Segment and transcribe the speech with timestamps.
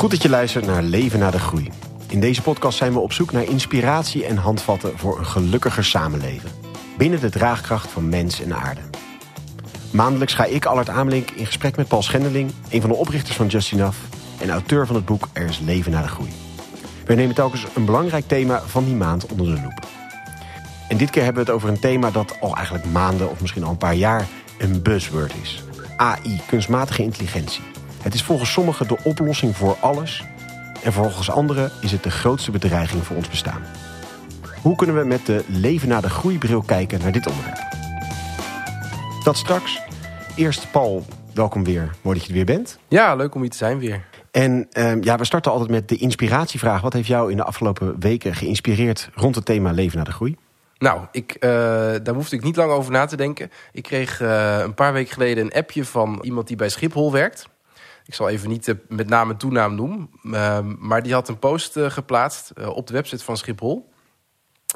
[0.00, 1.70] Goed dat je luistert naar Leven na de Groei.
[2.08, 6.50] In deze podcast zijn we op zoek naar inspiratie en handvatten voor een gelukkiger samenleven.
[6.96, 8.80] Binnen de draagkracht van mens en aarde.
[9.90, 12.52] Maandelijks ga ik, Allard Amelink, in gesprek met Paul Schendeling...
[12.70, 13.96] een van de oprichters van Just Enough
[14.38, 16.30] en auteur van het boek Er is Leven na de Groei.
[17.04, 19.86] We nemen telkens een belangrijk thema van die maand onder de loep.
[20.88, 23.64] En dit keer hebben we het over een thema dat al eigenlijk maanden of misschien
[23.64, 24.26] al een paar jaar
[24.58, 25.62] een buzzword is.
[25.96, 27.69] AI, kunstmatige intelligentie.
[28.02, 30.24] Het is volgens sommigen de oplossing voor alles.
[30.82, 33.62] En volgens anderen is het de grootste bedreiging voor ons bestaan.
[34.62, 37.58] Hoe kunnen we met de leven na de groeibril kijken naar dit onderwerp?
[39.24, 39.80] Dat straks.
[40.36, 41.04] Eerst Paul,
[41.34, 41.94] welkom weer.
[42.02, 42.78] Mooi dat je er weer bent.
[42.88, 44.04] Ja, leuk om hier te zijn weer.
[44.30, 46.80] En uh, ja, we starten altijd met de inspiratievraag.
[46.80, 50.36] Wat heeft jou in de afgelopen weken geïnspireerd rond het thema leven na de groei?
[50.78, 51.50] Nou, ik, uh,
[52.02, 53.50] daar hoefde ik niet lang over na te denken.
[53.72, 57.48] Ik kreeg uh, een paar weken geleden een appje van iemand die bij Schiphol werkt.
[58.10, 60.10] Ik zal even niet met naam en toenaam noemen.
[60.32, 63.92] Ehm, maar die had een post geplaatst op de website van Schiphol.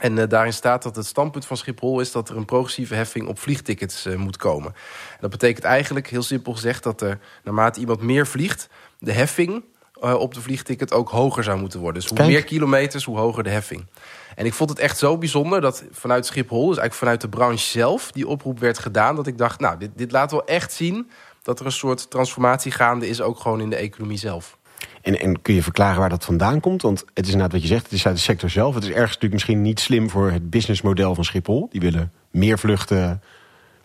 [0.00, 3.38] En daarin staat dat het standpunt van Schiphol is dat er een progressieve heffing op
[3.38, 4.72] vliegtickets moet komen.
[5.10, 9.64] En dat betekent eigenlijk, heel simpel gezegd, dat er naarmate iemand meer vliegt, de heffing
[10.00, 12.00] op de vliegticket ook hoger zou moeten worden.
[12.00, 12.30] Dus hoe Kijk.
[12.30, 13.86] meer kilometers, hoe hoger de heffing.
[14.34, 17.66] En ik vond het echt zo bijzonder dat vanuit Schiphol, dus eigenlijk vanuit de branche
[17.66, 19.16] zelf, die oproep werd gedaan.
[19.16, 21.10] Dat ik dacht, nou, dit, dit laat wel echt zien
[21.44, 24.58] dat er een soort transformatie gaande is, ook gewoon in de economie zelf.
[25.02, 26.82] En, en kun je verklaren waar dat vandaan komt?
[26.82, 28.74] Want het is inderdaad wat je zegt, het is uit de sector zelf.
[28.74, 31.68] Het is ergens natuurlijk misschien niet slim voor het businessmodel van Schiphol.
[31.70, 33.22] Die willen meer vluchten,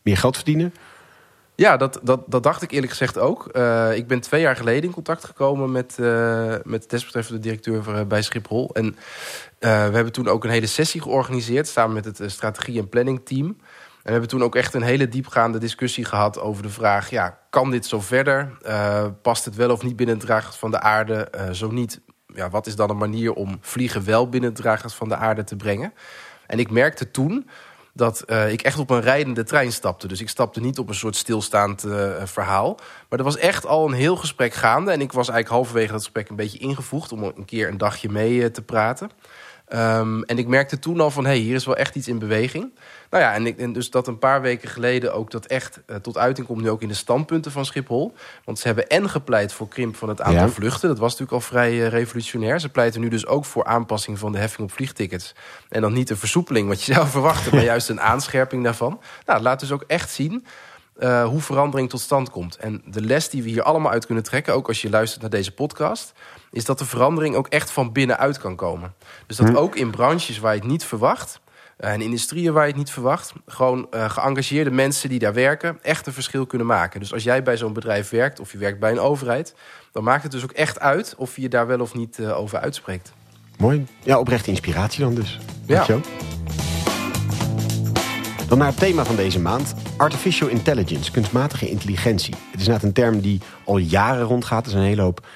[0.01, 0.73] meer geld verdienen.
[1.55, 3.49] Ja, dat, dat, dat dacht ik eerlijk gezegd ook.
[3.53, 8.21] Uh, ik ben twee jaar geleden in contact gekomen met, uh, met desbetreffende directeur bij
[8.21, 8.69] Schiphol.
[8.73, 8.91] En uh,
[9.59, 13.57] we hebben toen ook een hele sessie georganiseerd samen met het strategie- en planning team.
[13.99, 17.39] En we hebben toen ook echt een hele diepgaande discussie gehad over de vraag: ja,
[17.49, 18.57] kan dit zo verder?
[19.21, 21.49] past het wel of niet binnen het draagkracht van de aarde?
[21.51, 22.01] zo niet,
[22.33, 25.43] ja, wat is dan een manier om vliegen wel binnen het draagkracht van de aarde
[25.43, 25.93] te brengen?
[26.47, 27.49] En ik merkte toen
[27.93, 30.07] dat uh, ik echt op een rijdende trein stapte.
[30.07, 31.85] Dus ik stapte niet op een soort stilstaand
[32.23, 32.79] verhaal.
[33.09, 34.91] Maar er was echt al een heel gesprek gaande.
[34.91, 37.11] En ik was eigenlijk halverwege dat gesprek een beetje ingevoegd...
[37.11, 39.09] om een keer een dagje mee te praten.
[39.73, 42.19] Um, en ik merkte toen al van, hé, hey, hier is wel echt iets in
[42.19, 42.73] beweging.
[43.09, 45.95] Nou ja, en, ik, en dus dat een paar weken geleden ook dat echt uh,
[45.95, 46.61] tot uiting komt...
[46.61, 48.13] nu ook in de standpunten van Schiphol.
[48.43, 50.49] Want ze hebben en gepleit voor krimp van het aantal ja.
[50.49, 50.89] vluchten.
[50.89, 52.59] Dat was natuurlijk al vrij uh, revolutionair.
[52.59, 55.35] Ze pleiten nu dus ook voor aanpassing van de heffing op vliegtickets.
[55.69, 57.55] En dan niet een versoepeling, wat je zou verwachten...
[57.55, 59.01] maar juist een aanscherping daarvan.
[59.25, 60.45] Nou, laat dus ook echt zien...
[60.99, 62.57] Uh, hoe verandering tot stand komt.
[62.57, 65.29] En de les die we hier allemaal uit kunnen trekken, ook als je luistert naar
[65.29, 66.13] deze podcast,
[66.51, 68.93] is dat de verandering ook echt van binnenuit kan komen.
[69.27, 69.55] Dus dat hm.
[69.55, 71.39] ook in branches waar je het niet verwacht,
[71.77, 76.07] en industrieën waar je het niet verwacht, gewoon uh, geëngageerde mensen die daar werken, echt
[76.07, 76.99] een verschil kunnen maken.
[76.99, 79.55] Dus als jij bij zo'n bedrijf werkt of je werkt bij een overheid,
[79.91, 82.59] dan maakt het dus ook echt uit of je je daar wel of niet over
[82.59, 83.13] uitspreekt.
[83.57, 83.85] Mooi.
[84.03, 85.39] Ja, oprechte inspiratie dan dus.
[85.65, 85.85] Ja.
[88.49, 89.73] Dan naar het thema van deze maand.
[89.97, 92.35] Artificial intelligence, kunstmatige intelligentie.
[92.51, 94.65] Het is net een term die al jaren rondgaat.
[94.65, 95.27] Er zijn een hele hoop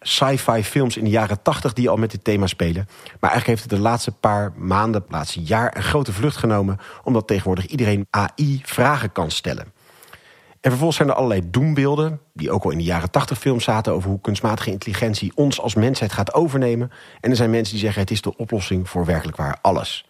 [0.00, 2.88] sci-fi films in de jaren 80 die al met dit thema spelen.
[3.20, 5.76] Maar eigenlijk heeft het de laatste paar maanden, laatste jaar...
[5.76, 6.78] een grote vlucht genomen...
[7.04, 9.72] omdat tegenwoordig iedereen AI vragen kan stellen.
[10.60, 12.20] En vervolgens zijn er allerlei doembeelden...
[12.32, 13.92] die ook al in de jaren 80 films zaten...
[13.92, 16.90] over hoe kunstmatige intelligentie ons als mensheid gaat overnemen.
[17.20, 18.00] En er zijn mensen die zeggen...
[18.00, 20.04] het is de oplossing voor werkelijk waar alles.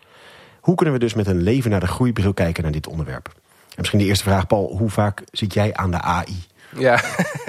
[0.61, 3.27] Hoe kunnen we dus met een leven naar de groeibril kijken naar dit onderwerp?
[3.27, 4.77] En misschien de eerste vraag, Paul.
[4.77, 6.49] Hoe vaak zit jij aan de AI?
[6.77, 7.01] Ja,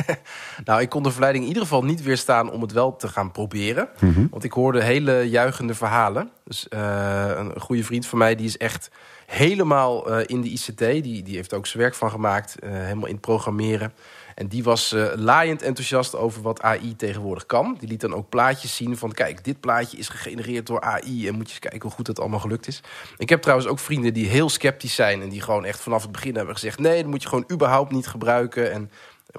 [0.66, 3.32] nou, ik kon de verleiding in ieder geval niet weerstaan om het wel te gaan
[3.32, 3.90] proberen.
[4.00, 4.28] Mm -hmm.
[4.32, 6.30] Want ik hoorde hele juichende verhalen.
[6.46, 8.92] Dus uh, een goede vriend van mij, die is echt
[9.26, 10.78] helemaal uh, in de ICT.
[10.78, 13.94] Die, die heeft ook zijn werk van gemaakt, uh, helemaal in het programmeren.
[14.42, 17.76] En die was uh, laaiend enthousiast over wat AI tegenwoordig kan.
[17.80, 19.12] Die liet dan ook plaatjes zien van...
[19.12, 21.28] kijk, dit plaatje is gegenereerd door AI...
[21.28, 22.82] en moet je eens kijken hoe goed dat allemaal gelukt is.
[23.18, 25.22] Ik heb trouwens ook vrienden die heel sceptisch zijn...
[25.22, 26.80] en die gewoon echt vanaf het begin hebben gezegd...
[26.80, 28.72] nee, dat moet je gewoon überhaupt niet gebruiken...
[28.72, 28.92] en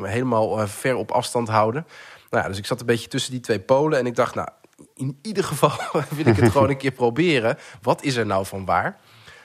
[0.02, 1.86] helemaal uh, ver op afstand houden.
[2.30, 3.98] Nou ja, dus ik zat een beetje tussen die twee polen...
[3.98, 4.48] en ik dacht, nou,
[4.94, 5.72] in ieder geval
[6.16, 7.58] wil ik het gewoon een keer proberen.
[7.82, 9.00] Wat is er nou van waar?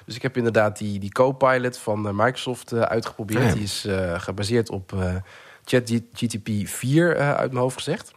[0.06, 3.54] Dus ik heb inderdaad die, die Copilot van Microsoft uh, uitgeprobeerd.
[3.54, 5.16] Die is uh, gebaseerd op uh,
[5.68, 8.12] ChatGTP 4 uit mijn hoofd gezegd.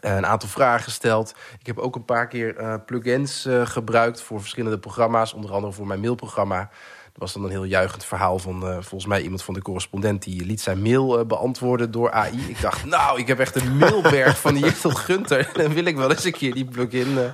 [0.00, 1.34] een aantal vragen gesteld.
[1.58, 5.32] Ik heb ook een paar keer plugins gebruikt voor verschillende programma's.
[5.32, 6.70] Onder andere voor mijn mailprogramma.
[7.14, 10.22] Was dan een heel juichend verhaal van volgens mij iemand van de correspondent...
[10.22, 12.48] die liet zijn mail beantwoorden door AI.
[12.48, 15.50] Ik dacht, nou, ik heb echt een mailberg van tot Gunter.
[15.62, 17.32] Dan wil ik wel eens een keer die plugin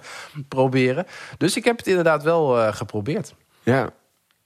[0.48, 1.06] proberen.
[1.38, 3.34] Dus ik heb het inderdaad wel geprobeerd.
[3.62, 3.92] Ja,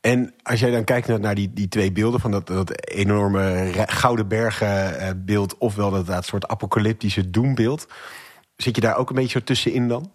[0.01, 2.21] en als jij dan kijkt naar, die, die twee beelden...
[2.21, 5.59] van dat, dat enorme gouden bergen beeld...
[5.59, 7.87] ofwel dat, dat soort apocalyptische doembeeld...
[8.59, 10.13] Zit je daar ook een beetje tussenin dan?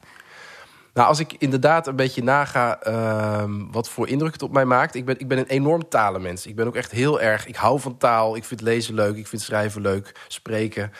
[0.94, 4.96] Nou, als ik inderdaad een beetje naga uh, wat voor indruk het op mij maakt.
[4.96, 6.46] Ik ben, ik ben een enorm talenmens.
[6.46, 7.48] Ik ben ook echt heel erg.
[7.48, 8.36] Ik hou van taal.
[8.36, 9.16] Ik vind lezen leuk.
[9.16, 10.26] Ik vind schrijven leuk.
[10.28, 10.92] Spreken.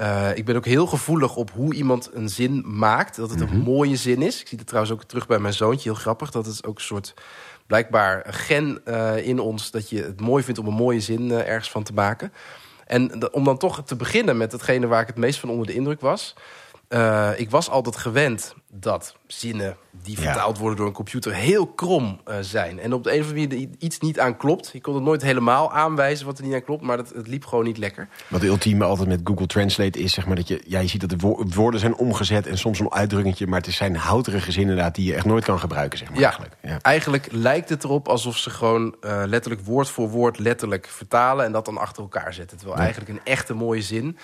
[0.00, 3.16] Uh, ik ben ook heel gevoelig op hoe iemand een zin maakt.
[3.16, 3.58] Dat het een mhm.
[3.58, 4.40] mooie zin is.
[4.40, 5.90] Ik zie het trouwens ook terug bij mijn zoontje.
[5.90, 6.30] Heel grappig.
[6.30, 7.14] Dat het ook een soort
[7.70, 9.70] blijkbaar gen uh, in ons.
[9.70, 12.32] Dat je het mooi vindt om een mooie zin uh, ergens van te maken.
[12.86, 15.74] En om dan toch te beginnen met hetgene waar ik het meest van onder de
[15.74, 16.34] indruk was.
[16.94, 22.20] Uh, ik was altijd gewend dat zinnen die vertaald worden door een computer heel krom
[22.28, 22.78] uh, zijn.
[22.78, 24.70] En op de een of andere manier iets niet aan klopt.
[24.72, 27.44] Je kon het nooit helemaal aanwijzen wat er niet aan klopt, maar het, het liep
[27.44, 28.08] gewoon niet lekker.
[28.28, 31.00] Wat de ultieme altijd met Google Translate is, zeg maar, dat je, ja, je ziet
[31.00, 34.94] dat de woorden zijn omgezet en soms een uitdrukkingje, maar het zijn houterige zinnen inderdaad
[34.94, 36.18] die je echt nooit kan gebruiken, zeg maar.
[36.18, 36.56] Ja, eigenlijk.
[36.62, 36.78] Ja.
[36.80, 41.52] eigenlijk lijkt het erop alsof ze gewoon uh, letterlijk woord voor woord letterlijk vertalen en
[41.52, 42.56] dat dan achter elkaar zetten.
[42.56, 42.84] Terwijl ja.
[42.84, 44.18] eigenlijk een echte mooie zin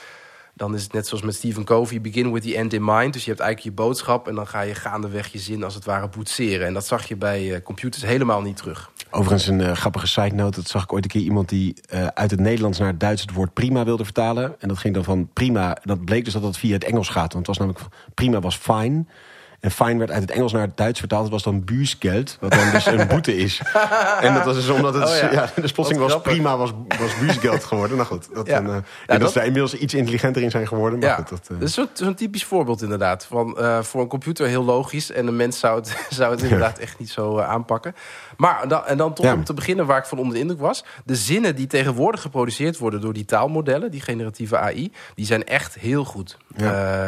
[0.56, 3.12] dan is het net zoals met Stephen Covey, begin with the end in mind.
[3.12, 5.84] Dus je hebt eigenlijk je boodschap en dan ga je gaandeweg je zin als het
[5.84, 6.66] ware boetseren.
[6.66, 8.90] En dat zag je bij uh, computers helemaal niet terug.
[9.10, 10.60] Overigens een uh, grappige side note.
[10.60, 13.22] Dat zag ik ooit een keer iemand die uh, uit het Nederlands naar het Duits
[13.22, 14.54] het woord prima wilde vertalen.
[14.58, 15.76] En dat ging dan van prima.
[15.82, 17.32] Dat bleek dus dat dat via het Engels gaat.
[17.32, 19.04] Want het was namelijk prima was fine.
[19.66, 21.22] En fine werd uit het Engels naar het Duits vertaald.
[21.22, 23.60] Het was dan buusgeld, wat dan dus een boete is.
[24.20, 25.04] En dat was dus omdat het...
[25.04, 25.48] Oh, ja.
[25.62, 27.96] spotting was prima, was, was buusgeld geworden.
[27.96, 28.56] Nou goed, dat, ja.
[28.56, 28.76] En, uh,
[29.06, 30.98] ja, dat, ze daar inmiddels iets intelligenter in zijn geworden.
[30.98, 31.14] Maar ja.
[31.14, 31.58] goed, dat, uh...
[31.60, 33.26] dat is zo'n typisch voorbeeld inderdaad.
[33.26, 35.12] Van, uh, voor een computer heel logisch.
[35.12, 37.94] En een mens zou het, zou het inderdaad echt niet zo aanpakken.
[38.36, 40.84] Maar dan, en dan toch om te beginnen waar ik van onder de indruk was.
[41.04, 45.74] De zinnen die tegenwoordig geproduceerd worden door die taalmodellen, die generatieve AI, die zijn echt
[45.74, 46.36] heel goed.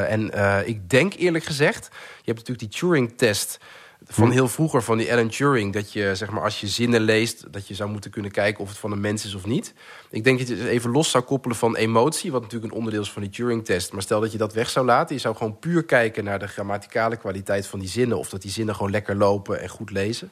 [0.09, 0.31] En
[0.67, 1.89] ik denk eerlijk gezegd,
[2.29, 3.59] je hebt natuurlijk die Turing-test
[4.07, 4.33] van hm.
[4.33, 5.73] heel vroeger van die Alan Turing.
[5.73, 8.69] Dat je, zeg maar, als je zinnen leest, dat je zou moeten kunnen kijken of
[8.69, 9.75] het van een mens is of niet.
[10.11, 13.03] Ik denk dat je het even los zou koppelen van emotie, wat natuurlijk een onderdeel
[13.03, 13.93] is van die Turing-test.
[13.93, 16.49] Maar stel dat je dat weg zou laten, je zou gewoon puur kijken naar de
[16.49, 18.19] grammaticale kwaliteit van die zinnen.
[18.19, 20.31] Of dat die zinnen gewoon lekker lopen en goed lezen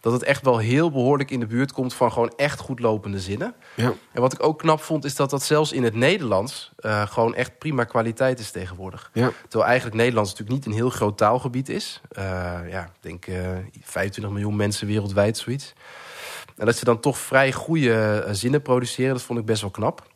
[0.00, 3.20] dat het echt wel heel behoorlijk in de buurt komt van gewoon echt goed lopende
[3.20, 3.54] zinnen.
[3.74, 3.92] Ja.
[4.12, 7.34] En wat ik ook knap vond, is dat dat zelfs in het Nederlands uh, gewoon
[7.34, 9.10] echt prima kwaliteit is tegenwoordig.
[9.12, 9.32] Ja.
[9.42, 12.00] Terwijl eigenlijk Nederlands natuurlijk niet een heel groot taalgebied is.
[12.18, 12.22] Uh,
[12.68, 15.72] ja, ik denk uh, eh, 25 miljoen mensen wereldwijd, zoiets.
[16.56, 20.09] En dat ze dan toch vrij goede zinnen produceren, dat vond ik best wel knap.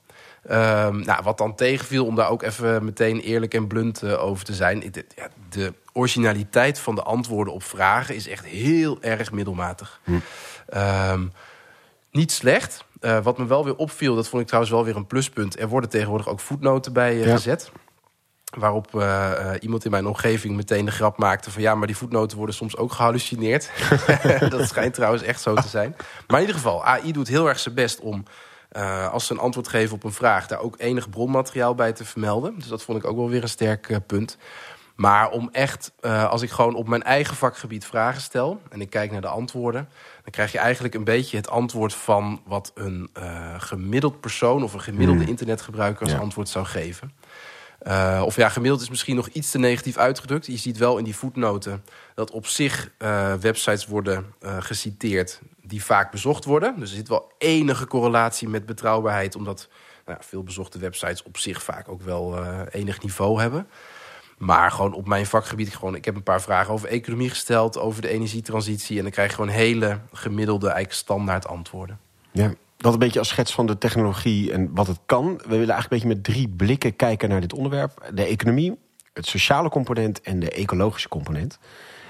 [0.51, 4.45] Um, nou, wat dan tegenviel, om daar ook even meteen eerlijk en blunt uh, over
[4.45, 4.81] te zijn.
[4.91, 10.01] De, ja, de originaliteit van de antwoorden op vragen is echt heel erg middelmatig.
[10.05, 10.19] Hm.
[11.11, 11.33] Um,
[12.11, 12.85] niet slecht.
[13.01, 15.61] Uh, wat me wel weer opviel, dat vond ik trouwens wel weer een pluspunt.
[15.61, 17.35] Er worden tegenwoordig ook voetnoten bij ja.
[17.35, 17.71] gezet.
[18.59, 22.37] Waarop uh, iemand in mijn omgeving meteen de grap maakte van ja, maar die voetnoten
[22.37, 23.71] worden soms ook gehallucineerd.
[24.49, 25.97] dat schijnt trouwens echt zo te zijn.
[26.27, 28.25] Maar in ieder geval, AI doet heel erg zijn best om
[28.77, 32.05] uh, als ze een antwoord geven op een vraag, daar ook enig bronmateriaal bij te
[32.05, 32.55] vermelden.
[32.59, 34.37] Dus dat vond ik ook wel weer een sterk uh, punt.
[34.95, 38.91] Maar om echt, uh, als ik gewoon op mijn eigen vakgebied vragen stel en ik
[38.91, 39.89] kijk naar de antwoorden,
[40.23, 43.11] dan krijg je eigenlijk een beetje het antwoord van wat een
[43.59, 45.29] gemiddeld persoon of een gemiddelde hmm.
[45.29, 47.13] internetgebruiker als antwoord zou geven.
[47.89, 50.47] Uh, of ja, gemiddeld is misschien nog iets te negatief uitgedrukt.
[50.47, 51.85] Je ziet wel in die voetnoten
[52.15, 55.41] dat op zich uh, websites worden uh, geciteerd
[55.75, 56.75] die vaak bezocht worden.
[56.79, 59.69] Dus er zit wel enige correlatie met betrouwbaarheid, omdat
[60.07, 63.67] nou, veel bezochte websites op zich vaak ook wel enig niveau hebben.
[64.39, 68.03] Maar gewoon op mijn vakgebied, gewoon, ik heb een paar vragen over economie gesteld, over
[68.03, 68.97] de energietransitie.
[68.97, 71.99] En dan krijg je gewoon hele gemiddelde, eigenlijk standaard antwoorden.
[72.31, 75.37] Ja, dat een beetje als schets van de technologie en wat het kan.
[75.37, 78.11] We willen eigenlijk een beetje met drie blikken kijken naar dit onderwerp.
[78.13, 78.79] De economie,
[79.13, 81.59] het sociale component en de ecologische component.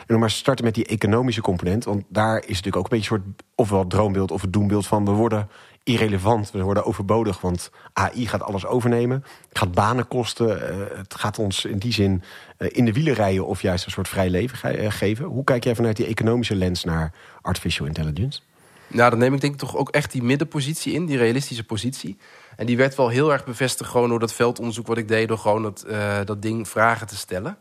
[0.06, 1.84] En om maar te starten met die economische component.
[1.84, 5.04] Want daar is natuurlijk ook een beetje een soort ofwel droombeeld of het doembeeld van...
[5.04, 5.49] we worden
[5.84, 9.25] irrelevant, we worden overbodig, want AI gaat alles overnemen.
[9.49, 12.23] Het gaat banen kosten, uh, het gaat ons in die zin
[12.58, 13.46] uh, in de wielen rijden...
[13.46, 15.25] of juist een soort vrij leven ge uh, geven.
[15.25, 18.40] Hoe kijk jij vanuit die economische lens naar artificial intelligence?
[18.87, 22.18] Nou, dan neem ik denk ik toch ook echt die middenpositie in, die realistische positie.
[22.56, 25.28] En die werd wel heel erg bevestigd gewoon door dat veldonderzoek wat ik deed...
[25.28, 25.87] door gewoon dat,
[26.25, 27.56] dat ding vragen te stellen.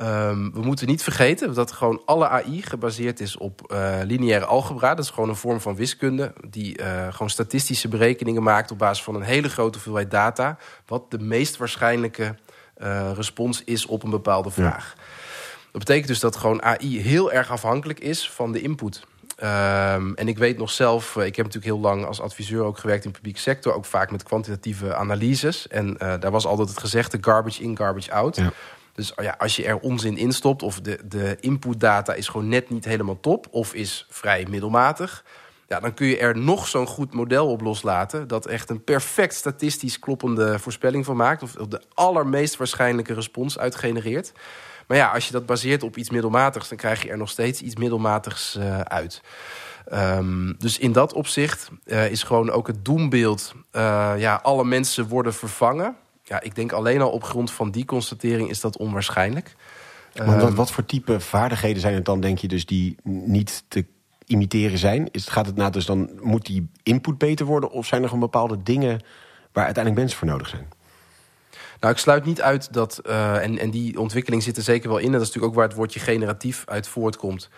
[0.00, 4.94] Um, we moeten niet vergeten dat gewoon alle AI gebaseerd is op uh, lineaire algebra.
[4.94, 9.04] Dat is gewoon een vorm van wiskunde die uh, gewoon statistische berekeningen maakt op basis
[9.04, 10.58] van een hele grote hoeveelheid data.
[10.86, 12.34] Wat de meest waarschijnlijke
[12.78, 14.94] uh, respons is op een bepaalde vraag.
[14.96, 15.02] Ja.
[15.72, 19.02] Dat betekent dus dat gewoon AI heel erg afhankelijk is van de input.
[19.42, 23.04] Um, en ik weet nog zelf, ik heb natuurlijk heel lang als adviseur ook gewerkt
[23.04, 25.68] in de publieke sector, ook vaak met kwantitatieve analyses.
[25.68, 28.36] En uh, daar was altijd het gezegde garbage in, garbage out.
[28.36, 28.52] Ja.
[28.98, 32.70] Dus ja, als je er onzin in stopt of de, de inputdata is gewoon net
[32.70, 35.24] niet helemaal top of is vrij middelmatig,
[35.68, 38.28] Ja, dan kun je er nog zo'n goed model op loslaten.
[38.28, 41.42] dat echt een perfect statistisch kloppende voorspelling van maakt.
[41.42, 44.32] of de allermeest waarschijnlijke respons uitgenereert.
[44.86, 47.60] Maar ja, als je dat baseert op iets middelmatigs, dan krijg je er nog steeds
[47.60, 49.20] iets middelmatigs uh, uit.
[49.92, 55.08] Um, dus in dat opzicht uh, is gewoon ook het doembeeld: uh, ja, alle mensen
[55.08, 55.96] worden vervangen.
[56.28, 59.56] Ja, ik denk alleen al op grond van die constatering is dat onwaarschijnlijk.
[60.26, 63.84] Maar wat, wat voor type vaardigheden zijn het dan, denk je, dus die niet te
[64.26, 65.08] imiteren zijn?
[65.10, 67.70] Is, gaat het na, dus dan moet die input beter worden?
[67.70, 69.00] Of zijn er gewoon bepaalde dingen
[69.52, 70.68] waar uiteindelijk mensen voor nodig zijn?
[71.80, 74.98] Nou, ik sluit niet uit dat, uh, en, en die ontwikkeling zit er zeker wel
[74.98, 75.06] in.
[75.06, 77.48] En dat is natuurlijk ook waar het woordje generatief uit voortkomt.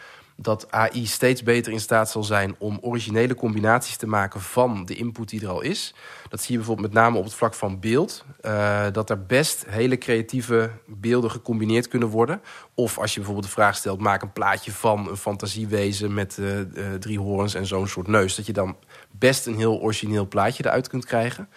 [0.43, 4.95] Dat AI steeds beter in staat zal zijn om originele combinaties te maken van de
[4.95, 5.95] input die er al is.
[6.29, 8.25] Dat zie je bijvoorbeeld met name op het vlak van beeld.
[8.43, 12.41] Uh, dat er best hele creatieve beelden gecombineerd kunnen worden.
[12.75, 16.59] Of als je bijvoorbeeld de vraag stelt: maak een plaatje van een fantasiewezen met uh,
[16.59, 16.65] uh,
[16.99, 18.35] drie horens en zo'n soort neus.
[18.35, 18.77] Dat je dan
[19.11, 21.49] best een heel origineel plaatje eruit kunt krijgen.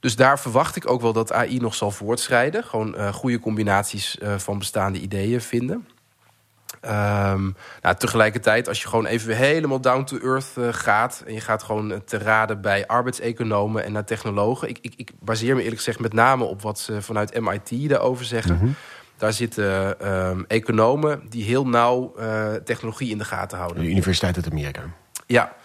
[0.00, 2.64] Dus daar verwacht ik ook wel dat AI nog zal voortschrijden.
[2.64, 5.86] Gewoon goede combinaties van bestaande ideeën vinden.
[6.86, 11.22] Um, nou, tegelijkertijd, als je gewoon even weer helemaal down to earth uh, gaat...
[11.26, 14.68] en je gaat gewoon te raden bij arbeidseconomen en naar technologen...
[14.68, 18.24] Ik, ik, ik, baseer me eerlijk gezegd met name op wat ze vanuit MIT daarover
[18.24, 18.54] zeggen...
[18.54, 18.74] Mm -hmm.
[19.16, 22.14] Daar zitten um, economen die heel nauw
[22.64, 23.82] technologie in de gaten houden.
[23.82, 24.82] De Universiteit uit Amerika.
[25.26, 25.56] Ja,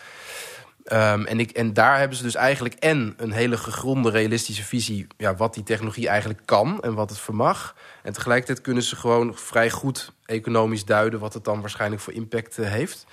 [0.86, 5.08] Um, en, ik, en daar hebben ze dus eigenlijk en een hele gegronde realistische visie...
[5.18, 7.75] Ja, wat die technologie eigenlijk kan en wat het vermag.
[8.04, 11.20] En tegelijkertijd kunnen ze gewoon vrij goed economisch duiden...
[11.20, 13.06] wat het dan waarschijnlijk voor impact uh, heeft.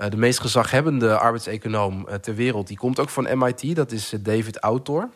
[0.00, 2.66] Uh, de meest gezaghebbende arbeidseconoom uh, ter wereld...
[2.66, 5.08] die komt ook van MIT, dat is David Autor.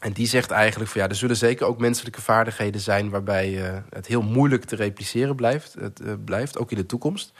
[0.00, 3.10] En die zegt eigenlijk van ja, er zullen zeker ook menselijke vaardigheden zijn...
[3.10, 3.48] waarbij
[3.90, 7.32] het heel moeilijk te repliceren blijft, het, blijft, ook in de toekomst...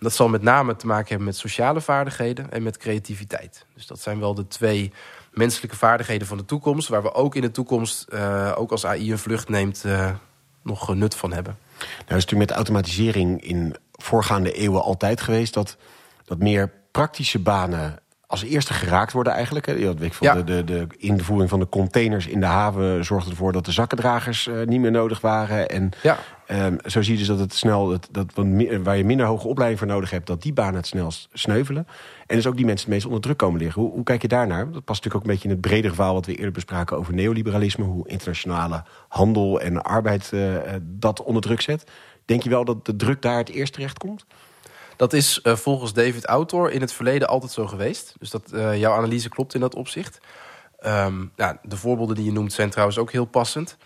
[0.00, 3.66] Dat zal met name te maken hebben met sociale vaardigheden en met creativiteit.
[3.74, 4.92] Dus dat zijn wel de twee
[5.32, 8.12] menselijke vaardigheden van de toekomst, waar we ook in de toekomst,
[8.54, 9.84] ook als AI een vlucht neemt,
[10.62, 11.58] nog nut van hebben.
[12.06, 15.76] Nou, is natuurlijk met automatisering in voorgaande eeuwen altijd geweest dat,
[16.24, 19.66] dat meer praktische banen als eerste geraakt worden eigenlijk.
[20.20, 23.72] Ja, de, de, de invoering van de containers in de haven zorgde ervoor dat de
[23.72, 25.68] zakkendragers uh, niet meer nodig waren.
[25.68, 26.18] En ja.
[26.50, 28.32] um, zo zie je dus dat het snel, dat, dat,
[28.82, 31.86] waar je minder hoge opleiding voor nodig hebt, dat die banen het snelst sneuvelen.
[32.26, 33.82] En dus ook die mensen het meest onder druk komen liggen.
[33.82, 34.70] Hoe, hoe kijk je daarnaar?
[34.70, 37.14] Dat past natuurlijk ook een beetje in het bredere verhaal wat we eerder bespraken over
[37.14, 37.84] neoliberalisme.
[37.84, 41.90] Hoe internationale handel en arbeid uh, dat onder druk zet.
[42.24, 44.24] Denk je wel dat de druk daar het eerst terecht komt?
[44.98, 48.14] Dat is uh, volgens David Autor in het verleden altijd zo geweest.
[48.18, 50.18] Dus dat, uh, jouw analyse klopt in dat opzicht.
[50.86, 53.76] Um, nou, de voorbeelden die je noemt zijn trouwens ook heel passend.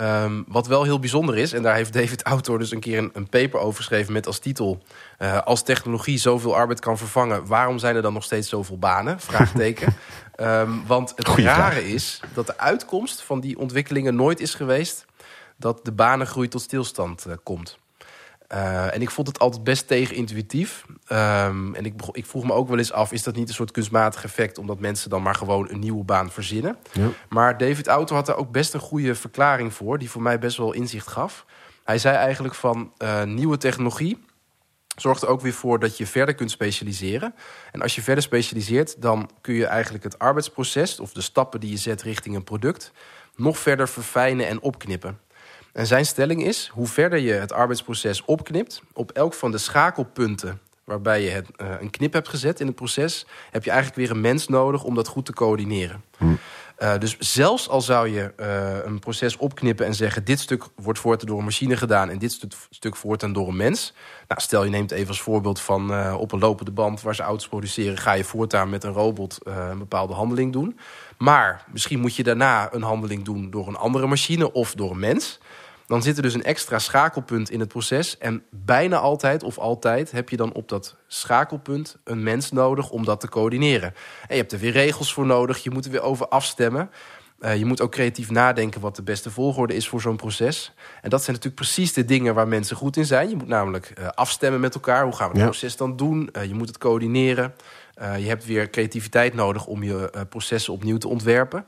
[0.00, 3.10] Um, wat wel heel bijzonder is, en daar heeft David Autor dus een keer een,
[3.12, 4.82] een paper over geschreven met als titel:
[5.18, 9.20] uh, Als technologie zoveel arbeid kan vervangen, waarom zijn er dan nog steeds zoveel banen?
[9.20, 9.94] Vraagteken.
[10.36, 11.84] um, want het Goeie rare vraag.
[11.84, 15.04] is dat de uitkomst van die ontwikkelingen nooit is geweest
[15.56, 17.78] dat de banengroei tot stilstand uh, komt.
[18.52, 20.84] Uh, en ik vond het altijd best tegenintuïtief.
[21.12, 23.70] Um, en ik, ik, vroeg me ook wel eens af: is dat niet een soort
[23.70, 26.76] kunstmatig effect, omdat mensen dan maar gewoon een nieuwe baan verzinnen?
[26.92, 27.08] Ja.
[27.28, 30.56] Maar David Auto had daar ook best een goede verklaring voor, die voor mij best
[30.56, 31.46] wel inzicht gaf.
[31.84, 34.26] Hij zei eigenlijk van uh, nieuwe technologie
[35.00, 37.34] zorgt er ook weer voor dat je verder kunt specialiseren.
[37.72, 41.70] En als je verder specialiseert, dan kun je eigenlijk het arbeidsproces of de stappen die
[41.70, 42.92] je zet richting een product
[43.36, 45.18] nog verder verfijnen en opknippen.
[45.72, 50.60] En zijn stelling is: hoe verder je het arbeidsproces opknipt, op elk van de schakelpunten
[50.88, 54.10] waarbij je het, uh, een knip hebt gezet in het proces, heb je eigenlijk weer
[54.10, 56.02] een mens nodig om dat goed te coördineren.
[56.16, 56.24] Hm.
[56.78, 60.98] Uh, dus zelfs al zou je uh, een proces opknippen en zeggen: dit stuk wordt
[60.98, 63.94] voortaan door een machine gedaan en dit stuk, stuk voortaan door een mens.
[64.28, 67.22] Nou, stel je neemt even als voorbeeld van uh, op een lopende band waar ze
[67.22, 70.78] auto's produceren, ga je voortaan met een robot een bepaalde handeling doen.
[71.18, 74.98] Maar misschien moet je daarna een handeling doen door een andere machine of door een
[74.98, 75.38] mens.
[75.88, 78.18] Dan zit er dus een extra schakelpunt in het proces.
[78.18, 83.04] En bijna altijd of altijd heb je dan op dat schakelpunt een mens nodig om
[83.04, 83.94] dat te coördineren.
[84.20, 86.90] En je hebt er weer regels voor nodig, je moet er weer over afstemmen.
[87.40, 90.72] Uh, je moet ook creatief nadenken wat de beste volgorde is voor zo'n proces.
[91.02, 93.28] En dat zijn natuurlijk precies de dingen waar mensen goed in zijn.
[93.28, 95.04] Je moet namelijk uh, afstemmen met elkaar.
[95.04, 95.48] Hoe gaan we het ja.
[95.48, 96.28] proces dan doen?
[96.32, 97.54] Uh, je moet het coördineren.
[98.18, 101.66] Je hebt weer creativiteit nodig om je processen opnieuw te ontwerpen.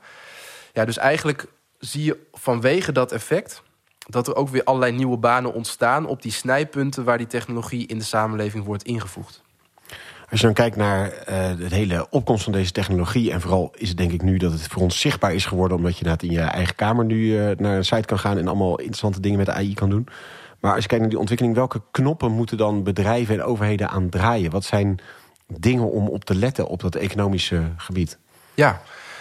[0.72, 1.46] Ja, dus eigenlijk
[1.78, 3.62] zie je vanwege dat effect
[4.08, 7.98] dat er ook weer allerlei nieuwe banen ontstaan op die snijpunten waar die technologie in
[7.98, 9.42] de samenleving wordt ingevoegd.
[10.30, 13.32] Als je dan kijkt naar uh, de hele opkomst van deze technologie...
[13.32, 15.76] en vooral is het denk ik nu dat het voor ons zichtbaar is geworden...
[15.76, 18.38] omdat je in je eigen kamer nu uh, naar een site kan gaan...
[18.38, 20.08] en allemaal interessante dingen met de AI kan doen.
[20.60, 21.56] Maar als je kijkt naar die ontwikkeling...
[21.56, 24.50] welke knoppen moeten dan bedrijven en overheden aan draaien?
[24.50, 25.00] Wat zijn
[25.46, 28.18] dingen om op te letten op dat economische gebied?
[28.54, 28.80] Ja,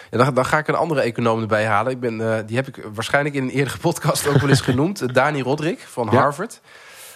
[0.10, 1.92] ja, dan, dan, ga ik een andere econoom erbij halen.
[1.92, 5.14] Ik ben, uh, die heb ik waarschijnlijk in een eerdere podcast ook wel eens genoemd.
[5.14, 6.62] Dani Rodrik van Harvard.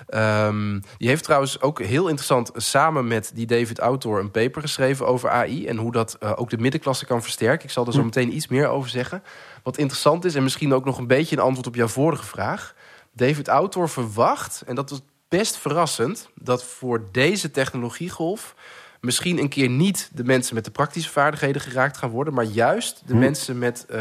[0.09, 5.07] Um, die heeft trouwens ook heel interessant samen met die David Autor een paper geschreven
[5.07, 7.65] over AI en hoe dat uh, ook de middenklasse kan versterken.
[7.65, 9.23] Ik zal er zo meteen iets meer over zeggen.
[9.63, 12.75] Wat interessant is en misschien ook nog een beetje een antwoord op jouw vorige vraag.
[13.11, 18.55] David Autor verwacht, en dat is best verrassend, dat voor deze technologiegolf
[19.03, 23.01] misschien een keer niet de mensen met de praktische vaardigheden geraakt gaan worden, maar juist
[23.05, 23.19] de hm.
[23.19, 23.97] mensen met, uh,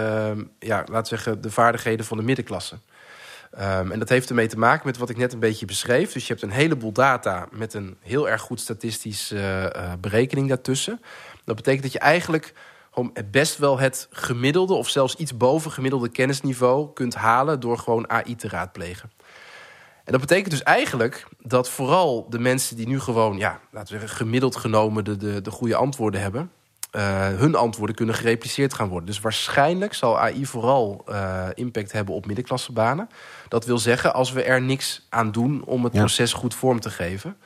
[0.59, 2.79] ja, laten we zeggen, de vaardigheden van de middenklasse.
[3.55, 6.13] Um, en dat heeft ermee te maken met wat ik net een beetje beschreef.
[6.13, 11.01] Dus je hebt een heleboel data met een heel erg goed statistische uh, berekening daartussen.
[11.45, 12.55] Dat betekent dat je eigenlijk
[12.91, 18.11] gewoon best wel het gemiddelde of zelfs iets boven gemiddelde kennisniveau kunt halen door gewoon
[18.11, 19.11] AI te raadplegen.
[20.05, 24.01] En dat betekent dus eigenlijk dat vooral de mensen die nu gewoon, ja, laten we
[24.01, 26.51] zeggen, gemiddeld genomen de, de, de goede antwoorden hebben,
[26.97, 29.07] uh, hun antwoorden kunnen gerepliceerd gaan worden.
[29.07, 33.09] Dus waarschijnlijk zal AI vooral uh, impact hebben op middenklassebanen.
[33.49, 36.91] Dat wil zeggen, als we er niks aan doen om het proces goed vorm te
[36.91, 37.37] geven.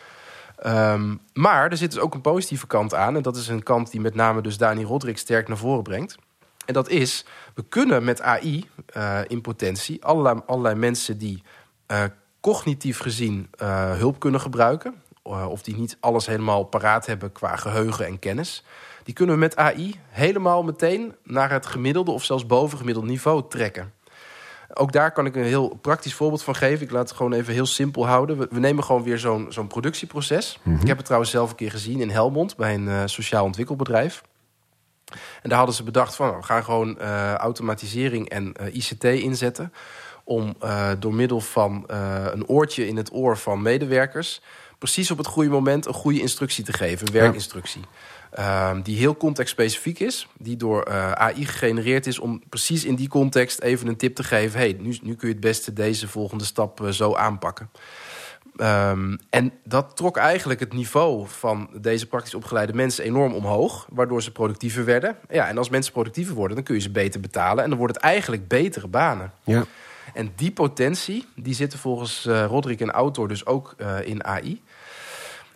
[0.66, 3.16] Um, maar er zit dus ook een positieve kant aan.
[3.16, 6.16] En dat is een kant die met name dus Dani Rodrik sterk naar voren brengt.
[6.64, 11.42] En dat is, we kunnen met AI uh, in potentie allerlei, allerlei mensen die
[12.52, 13.50] cognitief gezien
[13.96, 14.94] hulp kunnen gebruiken.
[15.22, 18.64] of die niet alles helemaal paraat hebben qua geheugen en kennis
[19.06, 23.92] die kunnen we met AI helemaal meteen naar het gemiddelde of zelfs bovengemiddeld niveau trekken.
[24.74, 26.84] Ook daar kan ik een heel praktisch voorbeeld van geven.
[26.84, 28.38] Ik laat het gewoon even heel simpel houden.
[28.38, 30.58] We, nemen gewoon weer zo'n zo'n productieproces.
[30.62, 30.80] Mhm.
[30.80, 34.22] Ik heb het trouwens zelf een keer gezien in Helmond bij een uh, sociaal ontwikkelbedrijf.
[35.42, 39.04] En daar hadden ze bedacht van we gaan gewoon uh, automatisering en uh, eh, ICT
[39.04, 39.72] inzetten.
[40.28, 40.56] Om
[40.98, 41.84] door middel van
[42.32, 44.40] een oortje in het oor van medewerkers
[44.78, 47.82] precies op het goede moment een goede instructie te geven, een werkinstructie.
[48.30, 50.28] Ehm, die heel contextspecifiek is.
[50.38, 54.14] Die door uh, eh, AI gegenereerd is om precies in die context even een tip
[54.14, 54.58] te geven.
[54.58, 57.70] hey, nu, nu kun je het beste deze volgende stap zo aanpakken.
[58.56, 63.86] Um, en dat trok eigenlijk het niveau van deze praktisch opgeleide mensen enorm omhoog.
[63.90, 65.16] Waardoor ze productiever werden.
[65.30, 67.64] Ja, en als mensen productiever worden, dan kun je ze beter betalen.
[67.64, 69.32] En dan wordt het eigenlijk betere banen.
[69.44, 69.64] Ja.
[70.16, 73.74] En die potentie, die zitten volgens uh, Roderick en Autor dus ook
[74.04, 74.62] in AI.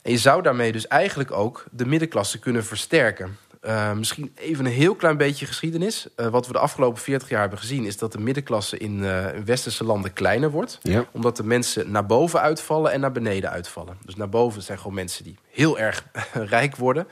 [0.02, 3.38] En je zou daarmee dus eigenlijk ook de middenklasse kunnen versterken.
[3.62, 6.06] Uh, misschien even een heel klein beetje geschiedenis.
[6.16, 9.26] Uh, wat we de afgelopen 40 jaar hebben gezien, is dat de middenklasse in, uh,
[9.44, 10.78] westerse landen kleiner wordt.
[10.82, 11.04] Ja.
[11.12, 13.96] Omdat de mensen naar boven uitvallen en naar beneden uitvallen.
[14.04, 17.06] Dus naar boven zijn gewoon mensen die heel erg rijk worden.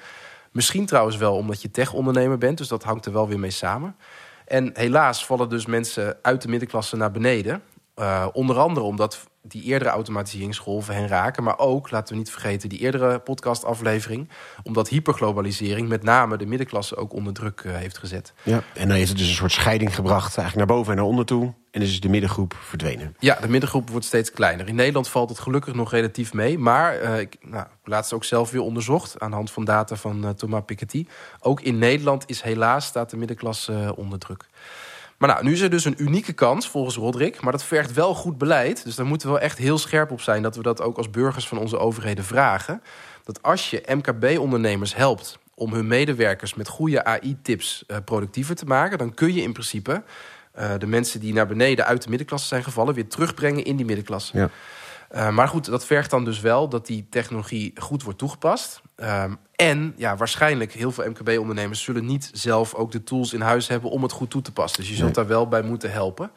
[0.50, 3.96] Misschien trouwens wel omdat je tech-ondernemer bent, dus dat hangt er wel weer mee samen.
[4.48, 7.62] En helaas vallen dus mensen uit de middenklasse naar beneden.
[7.96, 11.42] Uh, onder andere omdat die eerdere automatiseringsgolven hen raken.
[11.42, 14.28] Maar ook, laten we niet vergeten, die eerdere podcastaflevering.
[14.62, 18.32] Omdat hyperglobalisering met name de middenklasse ook onder druk uh, heeft gezet.
[18.42, 21.08] Ja, en dan is het dus een soort scheiding gebracht eigenlijk naar boven en naar
[21.08, 21.54] onder toe.
[21.70, 23.16] En is dus de middengroep verdwenen.
[23.18, 24.68] Ja, de middengroep wordt steeds kleiner.
[24.68, 26.58] In Nederland valt het gelukkig nog relatief mee.
[26.58, 30.24] Maar uh, ik nou, laatst ook zelf weer onderzocht aan de hand van data van
[30.24, 31.06] uh, Thomas Piketty.
[31.40, 34.44] Ook in Nederland is helaas staat de middenklasse onder druk.
[35.18, 37.40] Maar nou, nu is er dus een unieke kans volgens Rodrik.
[37.40, 38.84] Maar dat vergt wel goed beleid.
[38.84, 41.10] Dus daar moeten we wel echt heel scherp op zijn dat we dat ook als
[41.10, 42.82] burgers van onze overheden vragen.
[43.24, 48.98] Dat als je MKB-ondernemers helpt om hun medewerkers met goede AI-tips uh, productiever te maken,
[48.98, 50.02] dan kun je in principe
[50.58, 53.86] uh, de mensen die naar beneden uit de middenklasse zijn gevallen weer terugbrengen in die
[53.86, 54.38] middenklasse.
[54.38, 54.50] Ja.
[55.14, 58.80] Uh, maar goed, dat vergt dan dus wel dat die technologie goed wordt toegepast.
[58.96, 63.68] Um, en ja, waarschijnlijk heel veel MKB-ondernemers zullen niet zelf ook de tools in huis
[63.68, 64.80] hebben om het goed toe te passen.
[64.80, 66.30] Dus je zult daar wel bij moeten helpen.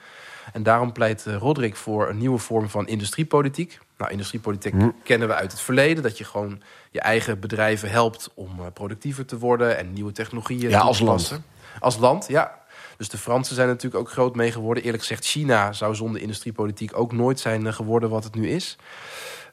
[0.54, 3.80] En daarom pleit uh, Roderick voor een nieuwe vorm van industriepolitiek.
[3.98, 4.90] Nou, industriepolitiek hm.
[5.04, 6.04] kennen we uit het verleden.
[6.04, 10.70] Dat je gewoon je eigen bedrijven helpt om uh, productiever te worden en nieuwe technologieën
[10.70, 11.40] ja, als land.
[11.80, 12.61] Als land, ja.
[13.02, 14.84] Dus de Fransen zijn natuurlijk ook groot mee geworden.
[14.84, 18.78] Eerlijk gezegd, China zou zonder industriepolitiek ook nooit zijn uh, geworden wat het nu is.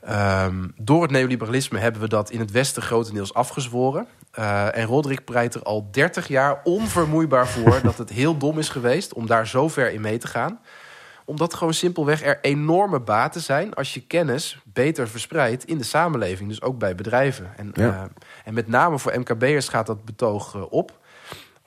[0.08, 4.06] Um, door het neoliberalisme hebben we dat in het Westen grotendeels afgezworen.
[4.38, 8.68] Uh, en Roderick pleit er al 30 jaar onvermoeibaar voor dat het heel dom is
[8.68, 10.60] geweest om daar zo ver in mee te gaan.
[11.24, 16.48] Omdat gewoon simpelweg er enorme baten zijn als je kennis beter verspreidt in de samenleving.
[16.48, 17.52] Dus ook bij bedrijven.
[17.56, 17.88] En, ja.
[17.88, 18.02] uh,
[18.44, 21.06] en met name voor MKB'ers gaat dat betoog op.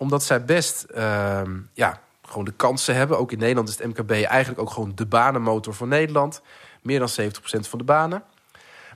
[0.02, 3.18] Omdat zij best ehm, ja, gewoon de kansen hebben.
[3.20, 6.42] Ook in Nederland is het MKB eigenlijk ook gewoon de banenmotor van Nederland.
[6.82, 8.24] Meer dan 70% van de banen.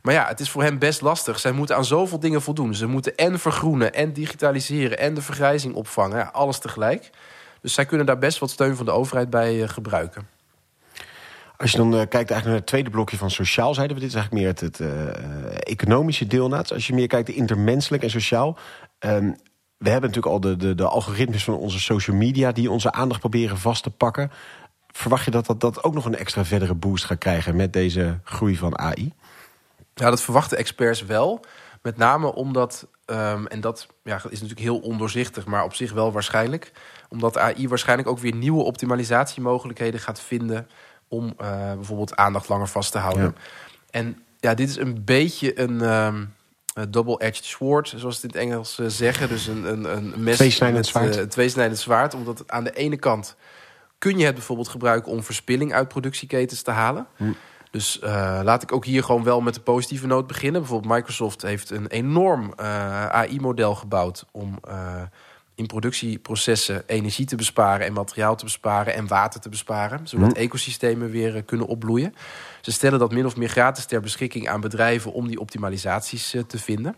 [0.01, 1.39] Maar ja, het is voor hen best lastig.
[1.39, 2.75] Zij moeten aan zoveel dingen voldoen.
[2.75, 6.17] Ze moeten en vergroenen, en digitaliseren, en de vergrijzing opvangen.
[6.17, 7.09] Ja, alles tegelijk.
[7.61, 10.27] Dus zij kunnen daar best wat steun van de overheid bij uh, gebruiken.
[11.57, 14.15] Als je dan kijkt eigenlijk naar het tweede blokje van sociaal, zeiden we, dit is
[14.15, 16.55] eigenlijk meer het, het economische deel.
[16.55, 18.57] Als je meer kijkt, intermenselijk en sociaal.
[18.99, 19.31] Ehm,
[19.77, 23.19] we hebben natuurlijk al de, de, de algoritmes van onze social media die onze aandacht
[23.19, 24.31] proberen vast te pakken.
[24.88, 28.19] Verwacht je dat, dat dat ook nog een extra verdere boost gaat krijgen met deze
[28.23, 29.13] groei van AI?
[29.93, 31.45] Ja, dat verwachten experts wel.
[31.81, 36.11] Met name omdat, um, en dat ja, is natuurlijk heel ondoorzichtig, maar op zich wel
[36.11, 36.71] waarschijnlijk.
[37.09, 40.67] Omdat AI waarschijnlijk ook weer nieuwe optimalisatiemogelijkheden gaat vinden
[41.07, 43.35] om uh, bijvoorbeeld aandacht langer vast te houden.
[43.89, 45.81] En ja, dit is een beetje een.
[45.81, 46.33] Um,
[46.89, 49.29] double-edged sword, zoals het in het Engels uh, zeggen.
[49.29, 51.17] Dus een, een, een mes tweesnijdend zwaard.
[51.17, 52.13] Uh, tweesnijdend zwaard.
[52.13, 53.35] Omdat aan de ene kant
[53.97, 57.07] kun je het bijvoorbeeld gebruiken om verspilling uit productieketens te halen.
[57.15, 57.31] Hm.
[57.71, 60.61] Dus uh, laat ik ook hier gewoon wel met de positieve noot beginnen.
[60.61, 65.01] Bijvoorbeeld Microsoft heeft een enorm uh, AI-model gebouwd om uh,
[65.55, 70.37] in productieprocessen energie te besparen en materiaal te besparen en water te besparen, zodat hm.
[70.37, 72.15] ecosystemen weer kunnen opbloeien.
[72.61, 76.59] Ze stellen dat min of meer gratis ter beschikking aan bedrijven om die optimalisaties te
[76.59, 76.95] vinden.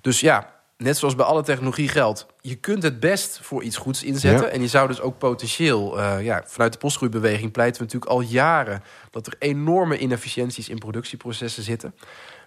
[0.00, 4.02] Dus ja, net zoals bij alle technologie geldt, je kunt het best voor iets goeds
[4.02, 4.52] inzetten.
[4.52, 8.20] En je zou dus ook potentieel, uh, ja, vanuit de postgroeibeweging pleiten we natuurlijk al
[8.20, 11.94] jaren dat er enorme inefficiënties in productieprocessen zitten.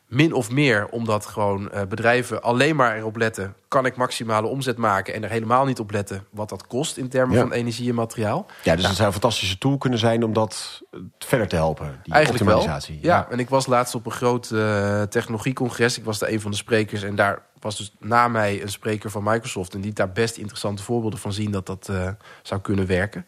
[0.07, 3.55] Min of meer omdat gewoon uh, bedrijven alleen maar erop letten...
[3.67, 6.25] kan ik maximale omzet maken en er helemaal niet op letten...
[6.29, 8.45] wat dat kost in termen van energie en materiaal.
[8.47, 10.81] Ja, dus nou, dat zou een fantastische tool kunnen zijn om dat
[11.19, 11.99] verder te helpen.
[12.03, 12.99] Die Eigenlijk optimalisatie.
[13.01, 13.11] Wel.
[13.11, 13.27] Ja.
[13.29, 15.97] en ik was laatst op een groot uh, technologiecongres.
[15.97, 19.11] Ik was daar een van de sprekers en daar was dus na mij een spreker
[19.11, 19.73] van Microsoft...
[19.73, 22.09] en die daar best interessante voorbeelden van zien dat dat uh,
[22.41, 23.25] zou kunnen werken.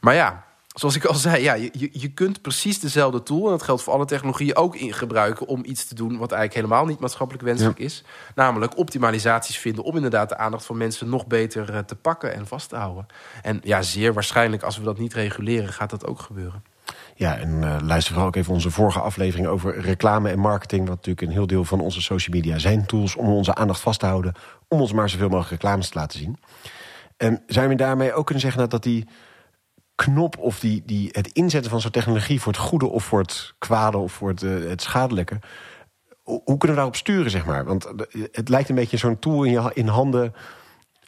[0.00, 0.46] Maar ja,
[0.78, 3.44] zoals ik al zei, ja, je, je kunt precies dezelfde tool...
[3.44, 5.46] en dat geldt voor alle technologieën ook in gebruiken...
[5.46, 8.04] om iets te doen wat eigenlijk helemaal niet maatschappelijk wenselijk is.
[8.34, 11.08] Namelijk optimalisaties vinden om inderdaad de aandacht van mensen...
[11.08, 13.06] nog beter uh, te pakken en vast te houden.
[13.42, 16.62] En ja, zeer waarschijnlijk als we dat niet reguleren, gaat dat ook gebeuren.
[17.14, 20.80] Ja, en uh, luister vooral ook even onze vorige aflevering over reclame en marketing.
[20.80, 24.00] Wat natuurlijk een heel deel van onze social media zijn tools om onze aandacht vast
[24.00, 24.34] te houden.
[24.68, 26.38] Om ons maar zoveel mogelijk reclames te laten zien.
[27.16, 29.08] En zou je daarmee ook kunnen zeggen dat die
[30.04, 33.54] knop of die, die, het inzetten van zo'n technologie voor het goede of voor het
[33.58, 35.38] kwade of voor het, uh, het schadelijke.
[36.22, 37.64] Hoe kunnen we daarop sturen, zeg maar?
[37.64, 37.92] Want
[38.32, 40.34] het lijkt een beetje zo'n tool in, je, in handen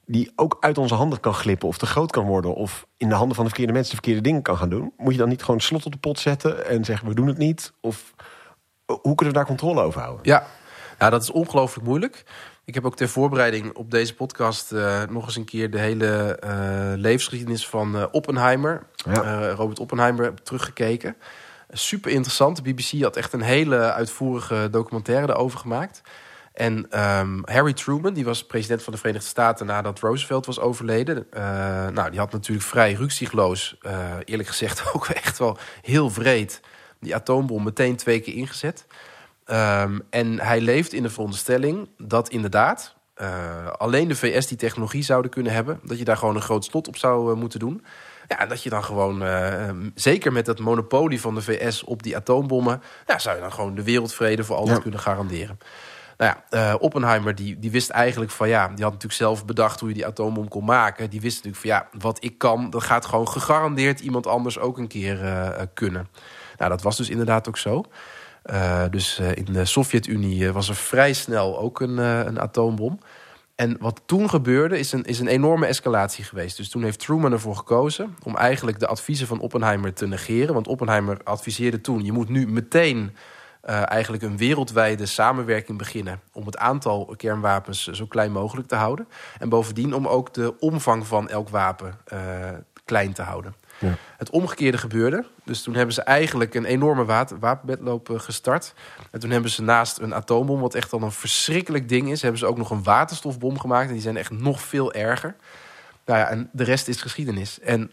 [0.06, 2.54] die ook uit onze handen kan glippen of te groot kan worden...
[2.54, 4.92] of in de handen van de verkeerde mensen de verkeerde dingen kan gaan doen...
[4.96, 7.38] moet je dan niet gewoon slot op de pot zetten en zeggen we doen het
[7.38, 7.72] niet?
[7.80, 8.14] Of
[8.86, 10.20] hoe kunnen we daar controle over houden?
[10.24, 10.46] Ja,
[10.98, 12.24] ja dat is ongelooflijk moeilijk.
[12.70, 16.40] Ik heb ook ter voorbereiding op deze podcast uh, nog eens een keer de hele
[16.44, 16.50] uh,
[16.96, 19.50] levensgeschiedenis van uh, Oppenheimer, ja.
[19.50, 21.16] Robert Oppenheimer, teruggekeken.
[21.70, 22.56] Super interessant.
[22.56, 26.02] De BBC had echt een hele uitvoerige documentaire daarover gemaakt.
[26.52, 31.26] En um, Harry Truman, die was president van de Verenigde Staten nadat Roosevelt was overleden.
[31.94, 33.92] Nou, die had natuurlijk vrij rukzichtloos, uh,
[34.24, 36.60] eerlijk gezegd ook echt wel heel vreed,
[37.00, 38.86] die atoombom meteen twee keer ingezet.
[39.52, 45.02] Um, en hij leeft in de veronderstelling dat inderdaad uh, alleen de VS die technologie
[45.02, 45.80] zouden kunnen hebben.
[45.82, 47.84] Dat je daar gewoon een groot slot op zou moeten doen.
[48.28, 49.24] Ja, dat je dan gewoon,
[49.94, 53.74] zeker met het monopolie van de VS op die atoombommen, ja, zou je dan gewoon
[53.74, 54.82] de wereldvrede voor altijd ja.
[54.82, 55.58] kunnen garanderen.
[56.16, 59.88] Nou ja, Oppenheimer die, die wist eigenlijk van ja, die had natuurlijk zelf bedacht hoe
[59.88, 61.10] je die atoombom kon maken.
[61.10, 64.78] Die wist natuurlijk van ja, wat ik kan, dat gaat gewoon gegarandeerd iemand anders ook
[64.78, 65.18] een keer
[65.74, 66.08] kunnen.
[66.58, 67.84] Nou, dat was dus inderdaad ook zo.
[68.50, 72.98] Uh, dus in de Sovjet-Unie was er vrij snel ook een, een atoombom.
[73.54, 76.56] En wat toen gebeurde is een, is een enorme escalatie geweest.
[76.56, 80.54] Dus toen heeft Truman ervoor gekozen om eigenlijk de adviezen van Oppenheimer te negeren.
[80.54, 83.16] Want Oppenheimer adviseerde toen: je moet nu meteen
[83.62, 89.08] eigenlijk een wereldwijde samenwerking beginnen om het aantal kernwapens zo klein mogelijk te houden.
[89.38, 91.98] En bovendien om ook de omvang van elk wapen
[92.84, 93.54] klein te houden.
[93.80, 93.94] Ja.
[94.16, 95.24] Het omgekeerde gebeurde.
[95.44, 98.74] Dus toen hebben ze eigenlijk een enorme wapenwedloop gestart.
[99.10, 102.40] En toen hebben ze naast een atoombom, wat echt al een verschrikkelijk ding is, hebben
[102.40, 103.86] ze ook nog een waterstofbom gemaakt.
[103.86, 105.36] En die zijn echt nog veel erger.
[106.04, 107.60] Nou ja, en de rest is geschiedenis.
[107.60, 107.92] En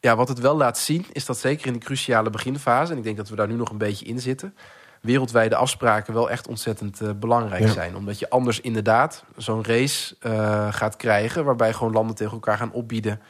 [0.00, 3.04] ja, wat het wel laat zien, is dat zeker in die cruciale beginfase, en ik
[3.04, 4.54] denk dat we daar nu nog een beetje in zitten,
[5.00, 7.96] wereldwijde afspraken wel echt ontzettend uh, belangrijk zijn.
[7.96, 11.44] Omdat je anders inderdaad zo'n race uh, gaat krijgen...
[11.44, 13.20] waarbij gewoon landen tegen elkaar gaan opbieden...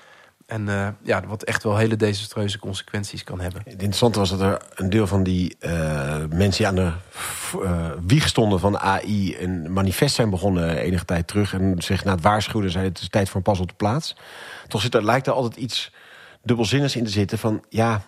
[0.47, 3.61] En uh, ja, wat echt wel hele desastreuze consequenties kan hebben.
[3.65, 5.57] Het interessante was dat er een deel van die
[6.29, 6.93] mensen die aan de
[8.07, 9.37] wieg stonden van AI...
[9.39, 11.53] een manifest zijn begonnen enige tijd terug...
[11.53, 14.17] en zich na het waarschuwen zei het is tijd voor een pas op de plaats.
[14.69, 15.93] Toch zit er, lijkt er altijd iets
[16.43, 17.65] dubbelzinnigs in te zitten van...
[17.69, 18.03] ja,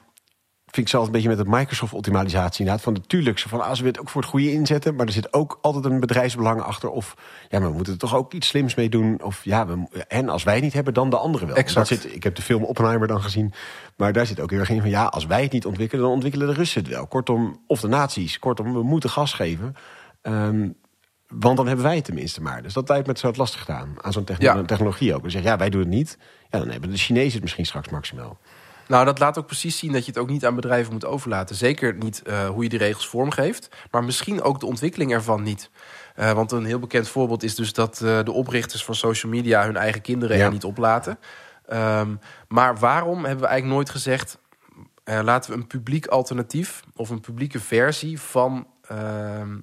[0.67, 2.85] vind ik zelf een beetje met het Microsoft-optimalisatie inderdaad.
[2.85, 5.59] Van natuurlijk, van als we het ook voor het goede inzetten, maar er zit ook
[5.63, 6.91] altijd een bedrijfsbelang achter.
[6.91, 7.15] Of
[7.49, 9.23] ja, maar we moeten er toch ook iets slims mee doen.
[9.23, 11.57] Of ja, we, en als wij het niet hebben, dan de anderen wel.
[11.57, 11.89] Exact.
[11.89, 13.53] Dat zit, ik heb de film Oppenheimer dan gezien,
[13.97, 16.13] maar daar zit ook heel erg in van ja, als wij het niet ontwikkelen, dan
[16.13, 17.07] ontwikkelen de Russen het wel.
[17.07, 18.39] Kortom, of de naties.
[18.39, 19.75] Kortom, we moeten gas geven.
[20.23, 20.69] Ehm,
[21.29, 22.63] want dan hebben wij het tenminste maar.
[22.63, 24.63] Dus dat lijkt me zo lastig gedaan aan zo'n techno Ja.
[24.63, 25.23] technologie ook.
[25.23, 26.19] Dan zeg je, ja, wij doen het niet.
[26.51, 28.39] Ja, dan hebben de Chinezen het misschien straks maximaal.
[28.89, 31.57] Nou, dat laat ook precies zien dat je het ook niet aan bedrijven moet overlaten.
[31.57, 35.71] Zeker niet eh, hoe je die regels vormgeeft, maar misschien ook de ontwikkeling ervan niet.
[36.15, 39.65] Eh, want een heel bekend voorbeeld is dus dat eh, de oprichters van social media
[39.65, 40.45] hun eigen kinderen Ja.
[40.45, 41.19] er niet oplaten.
[41.67, 42.15] Ehm,
[42.49, 44.39] maar waarom hebben we eigenlijk nooit gezegd:
[45.05, 49.59] laten we een publiek alternatief of een publieke versie van ehm,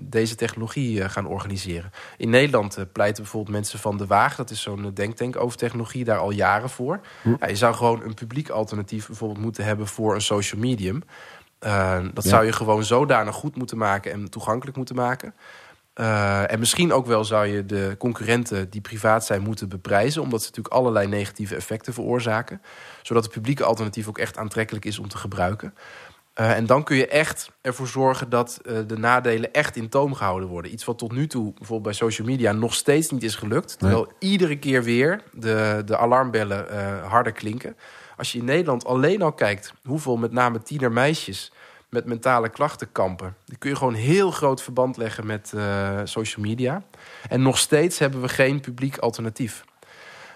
[0.00, 1.90] deze technologie eh, gaan organiseren?
[2.16, 5.58] In Nederland eh, pleiten bijvoorbeeld mensen van de Waag, dat is zo'n eh, denktank over
[5.58, 7.00] technologie, daar al jaren voor.
[7.40, 11.02] Ja, je zou gewoon een publiek alternatief bijvoorbeeld moeten hebben voor een social medium.
[12.12, 12.30] Dat Ja.
[12.30, 15.34] zou je gewoon zodanig goed moeten maken en toegankelijk moeten maken.
[16.48, 20.46] En misschien ook wel zou je de concurrenten die privaat zijn moeten beprijzen, omdat ze
[20.48, 22.62] natuurlijk allerlei negatieve effecten veroorzaken.
[23.02, 25.74] Zodat het publieke alternatief ook echt aantrekkelijk is om te gebruiken.
[26.38, 30.14] Eh, en dan kun je echt ervoor zorgen dat eh, de nadelen echt in toom
[30.14, 30.72] gehouden worden.
[30.72, 33.78] Iets wat tot nu toe bijvoorbeeld bij social media nog steeds niet is gelukt.
[33.78, 37.76] Terwijl iedere keer weer de, de alarmbellen eh, harder klinken.
[38.16, 41.52] Als je in Nederland alleen al kijkt hoeveel met name tienermeisjes
[41.88, 43.36] met mentale klachten kampen.
[43.44, 45.52] Die kun je gewoon heel groot verband leggen met
[46.04, 46.82] social media.
[47.28, 49.64] En nog steeds hebben we geen publiek alternatief.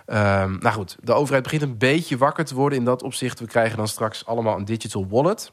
[0.06, 3.40] Ehm, nou goed, de overheid begint een beetje wakker te worden in dat opzicht.
[3.40, 5.52] We krijgen dan straks allemaal een digital wallet.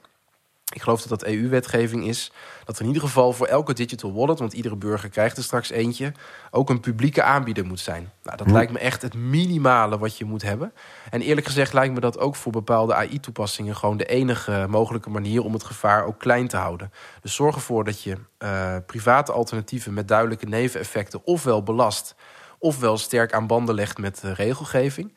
[0.74, 2.32] Ik geloof dat dat EU-wetgeving is.
[2.66, 5.70] Dat er in ieder geval voor elke digital wallet, want iedere burger krijgt er straks
[5.70, 6.12] eentje,
[6.52, 8.12] ook een publieke aanbieder moet zijn.
[8.24, 8.54] Nou, dat Hm.
[8.54, 10.74] lijkt me echt het minimale wat je moet hebben.
[11.10, 15.44] En eerlijk gezegd lijkt me dat ook voor bepaalde AI-toepassingen gewoon de enige mogelijke manier
[15.44, 16.92] om het gevaar ook klein te houden.
[17.22, 22.16] Dus zorg ervoor dat je eh, private alternatieven met duidelijke neveneffecten ofwel belast,
[22.60, 25.14] ofwel sterk aan banden legt met eh, regelgeving.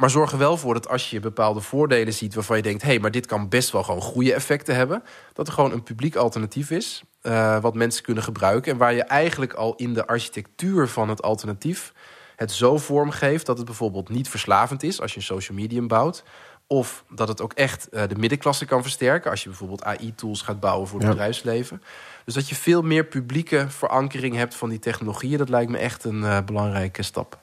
[0.00, 2.88] Maar zorg er wel voor dat als je bepaalde voordelen ziet waarvan je denkt: hé,
[2.88, 6.16] hey, maar dit kan best wel gewoon goede effecten hebben, dat er gewoon een publiek
[6.16, 10.88] alternatief is eh, wat mensen kunnen gebruiken en waar je eigenlijk al in de architectuur
[10.88, 11.92] van het alternatief
[12.36, 16.22] het zo vormgeeft dat het bijvoorbeeld niet verslavend is als je een social medium bouwt.
[16.66, 20.60] Of dat het ook echt eh, de middenklasse kan versterken als je bijvoorbeeld AI-tools gaat
[20.60, 21.12] bouwen voor het Ja.
[21.14, 21.82] bedrijfsleven.
[22.24, 26.04] Dus dat je veel meer publieke verankering hebt van die technologieën, dat lijkt me echt
[26.04, 27.38] een eh, belangrijke stap.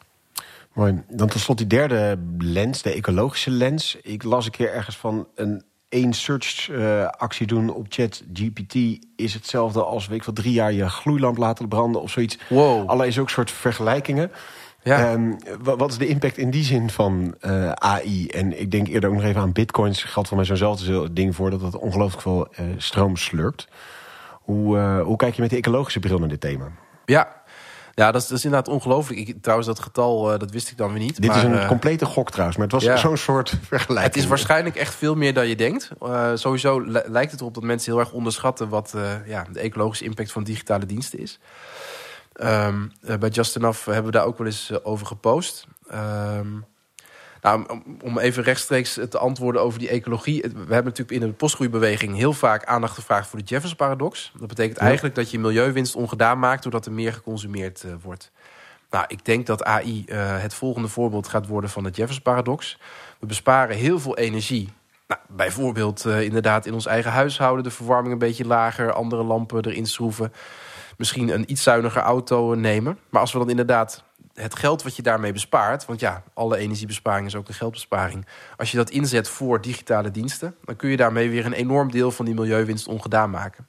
[0.77, 1.03] Mooi.
[1.09, 3.97] Dan tot slot die derde lens, de ecologische lens.
[4.01, 8.75] Ik las een keer ergens van een één search eh, actie doen op chat GPT
[9.15, 12.37] is hetzelfde als weet ik wel drie jaar je gloeilamp laten branden of zoiets.
[12.49, 12.79] Wow.
[12.85, 14.31] Allerlei zulke soort vergelijkingen.
[14.83, 15.11] Ja.
[15.11, 18.27] Ehm, wa- wat is de impact in die zin van eh, AI?
[18.27, 20.03] En ik denk eerder ook nog even aan bitcoins.
[20.03, 23.67] Geldt voor mij zo'nzelfde ding voor dat het ongelooflijk veel eh, stroom slurpt.
[24.31, 26.71] Hoe, hoe kijk je met de ecologische bril naar dit thema?
[27.05, 27.36] Ja,
[27.97, 29.19] ja dat, is, dat is inderdaad ongelooflijk.
[29.19, 31.21] Ik, trouwens, dat getal, eh, dat wist ik dan weer niet.
[31.21, 32.97] Dit maar, is een eh, complete gok trouwens, maar het was ja.
[32.97, 34.13] zo'n soort vergelijking.
[34.13, 35.89] Het is waarschijnlijk echt veel meer dan je denkt.
[36.01, 38.69] Eh, sowieso li- lijkt het erop dat mensen heel erg onderschatten...
[38.69, 41.39] wat ja, de ecologische impact van digitale diensten is.
[42.37, 45.67] Ehm, eh, bij Just Enough hebben we daar ook wel eens over gepost.
[45.89, 46.47] Ehm,
[47.47, 50.41] nou, om, even rechtstreeks te antwoorden over die ecologie.
[50.41, 54.31] We hebben natuurlijk in de postgroeibeweging heel vaak aandacht gevraagd voor de Jeffers-paradox.
[54.39, 54.85] Dat betekent Ja.
[54.85, 56.63] eigenlijk dat je milieuwinst ongedaan maakt...
[56.63, 58.31] doordat er meer geconsumeerd eh, wordt.
[58.89, 62.79] Nou, ik denk dat AI eh, het volgende voorbeeld gaat worden van de Jeffers-paradox.
[63.19, 64.69] We besparen heel veel energie.
[65.07, 69.65] Nou, bijvoorbeeld eh, inderdaad in ons eigen huishouden de verwarming een beetje lager, andere lampen
[69.65, 70.33] erin schroeven.
[70.97, 72.97] Misschien een iets zuiniger auto nemen.
[73.09, 74.03] Maar als we dan inderdaad
[74.41, 78.27] het geld wat je daarmee bespaart, want ja, alle energiebesparing is ook een geldbesparing.
[78.57, 82.11] Als je dat inzet voor digitale diensten, dan kun je daarmee weer een enorm deel
[82.11, 83.67] van die milieuwinst ongedaan maken.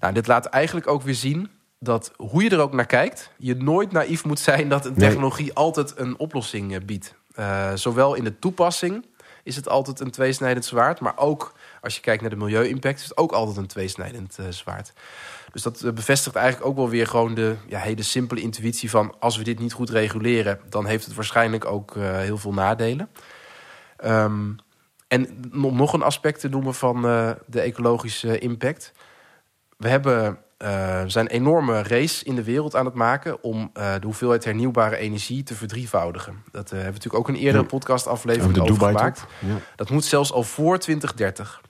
[0.00, 3.54] Nou, dit laat eigenlijk ook weer zien dat hoe je er ook naar kijkt, je
[3.54, 5.08] nooit naïef moet zijn dat een Nee.
[5.08, 7.14] technologie altijd een oplossing eh, biedt.
[7.34, 9.06] Eh, zowel in de toepassing
[9.42, 13.04] is het altijd een tweesnijdend zwaard, maar ook als je kijkt naar de milieu-impact, is
[13.08, 14.92] het ook altijd een tweesnijdend eh, zwaard.
[15.52, 19.14] Dus dat eh, bevestigt eigenlijk ook wel weer gewoon de ja, hele simpele intuïtie van
[19.18, 23.08] als we dit niet goed reguleren, dan heeft het waarschijnlijk ook eh, heel veel nadelen.
[23.96, 24.50] Ehm,
[25.08, 28.92] en om nog een aspect te noemen van eh, de ecologische impact.
[29.76, 34.00] We hebben, we zijn een enorme race in de wereld aan het maken om de
[34.02, 36.42] hoeveelheid hernieuwbare energie te verdrievoudigen.
[36.52, 39.26] Dat hebben we natuurlijk ook een eerdere podcastaflevering Over de over Dubai gemaakt.
[39.38, 39.56] Ja.
[39.76, 41.60] Dat moet zelfs al voor 2030.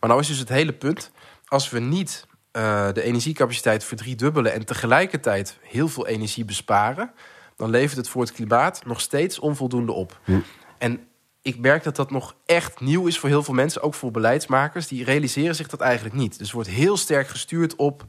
[0.00, 1.10] Maar nou is dus het hele punt,
[1.44, 7.12] als we niet eh, de energiecapaciteit verdriedubbelen en tegelijkertijd heel veel energie besparen,
[7.56, 10.20] dan levert het voor het klimaat nog steeds onvoldoende op.
[10.24, 10.38] Hm.
[10.78, 11.06] En
[11.42, 14.86] ik merk dat dat nog echt nieuw is voor heel veel mensen, ook voor beleidsmakers.
[14.86, 16.38] Die realiseren zich dat eigenlijk niet.
[16.38, 18.04] Dus wordt heel sterk gestuurd op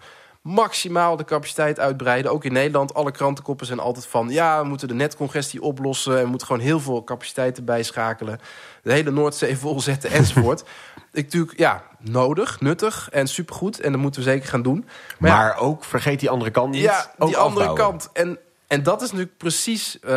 [0.45, 2.31] maximaal de capaciteit uitbreiden.
[2.31, 4.29] Ook in Nederland, alle krantenkoppen zijn altijd van...
[4.29, 6.17] ja, we moeten de netcongestie oplossen...
[6.17, 8.39] en we moeten gewoon heel veel capaciteiten bijschakelen.
[8.83, 10.61] De hele Noordzee volzetten enzovoort.
[11.11, 13.79] ik natuurlijk, ja, nodig, nuttig en supergoed.
[13.79, 14.87] En dat moeten we zeker gaan doen.
[15.19, 16.81] Maar, maar ook, vergeet die andere kant niet.
[16.81, 18.09] Ja, die andere kant.
[18.13, 20.09] En en dat is natuurlijk precies uh,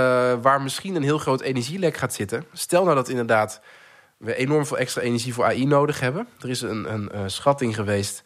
[0.43, 2.45] waar misschien een heel groot energielek gaat zitten.
[2.53, 3.61] Stel nou dat inderdaad
[4.17, 6.29] we enorm veel extra energie voor AI nodig hebben.
[6.41, 8.23] Er is een, een, een schatting geweest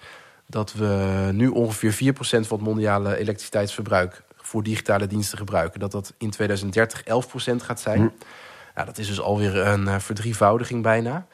[0.53, 5.81] dat we nu ongeveer 4% van het mondiale elektriciteitsverbruik voor digitale diensten gebruiken.
[5.81, 7.05] Dat dat in 2030 11%
[7.57, 7.99] gaat zijn.
[7.99, 8.09] Hm.
[8.75, 11.27] Nou, dat is dus alweer een uh, verdrievoudiging bijna.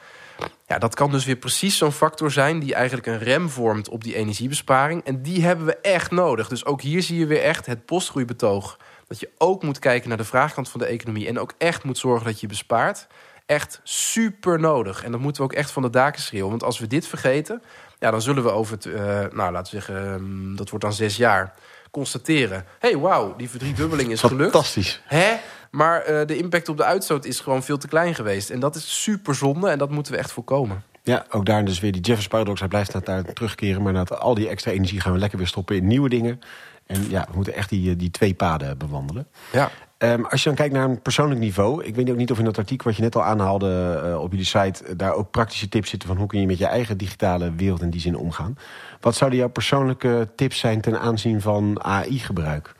[0.67, 4.03] Ja, dat kan dus weer precies zo'n factor zijn die eigenlijk een rem vormt op
[4.03, 5.03] die energiebesparing.
[5.03, 6.47] En die hebben we echt nodig.
[6.47, 8.77] Dus ook hier zie je weer echt het postgroeibetoog.
[9.07, 11.27] Dat je ook moet kijken naar de vraagkant van de economie.
[11.27, 13.07] En ook echt moet zorgen dat je bespaart.
[13.45, 15.03] Echt super nodig.
[15.03, 16.49] En dat moeten we ook echt van de daken schreeuwen.
[16.49, 17.61] Want als we dit vergeten,
[17.99, 18.95] ja, dan zullen we over, het, uh,
[19.31, 21.53] nou laten we zeggen, ehm, dat wordt dan zes jaar,
[21.91, 22.65] constateren.
[22.79, 24.51] hey, wauw, die verdriedubbeling is gelukt.
[24.51, 25.01] Fantastisch.
[25.05, 25.37] Hè?
[25.71, 28.49] Maar uh, de impact op de uitstoot is gewoon veel te klein geweest.
[28.49, 30.83] En dat is super zonde en dat moeten we echt voorkomen.
[31.03, 32.59] Ja, ook daar dus weer die Jeffers paradox.
[32.59, 33.81] Hij blijft daar terugkeren.
[33.81, 36.39] Maar dat al die extra energie gaan we lekker weer stoppen in nieuwe dingen.
[36.85, 39.27] En ja, we moeten echt die, die twee paden bewandelen.
[39.51, 39.71] Ja.
[40.03, 41.83] Um, als je dan kijkt naar een persoonlijk niveau.
[41.83, 44.31] Ik weet ook niet of in dat artikel wat je net al aanhaalde uh, op
[44.31, 44.83] jullie site.
[44.83, 47.81] Uh, daar ook praktische tips zitten van hoe kun je met je eigen digitale wereld
[47.81, 48.57] in die zin omgaan.
[48.99, 52.75] Wat zouden jouw persoonlijke tips zijn ten aanzien van AI-gebruik?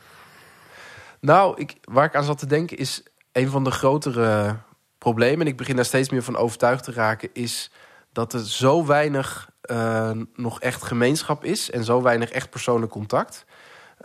[1.19, 4.55] Nou, ik, waar ik aan zat te denken is een van de grotere
[4.97, 5.39] problemen.
[5.39, 7.29] En ik begin daar steeds meer van overtuigd te raken.
[7.33, 7.71] Is
[8.11, 11.71] dat er zo weinig uh, nog echt gemeenschap is.
[11.71, 13.45] En zo weinig echt persoonlijk contact.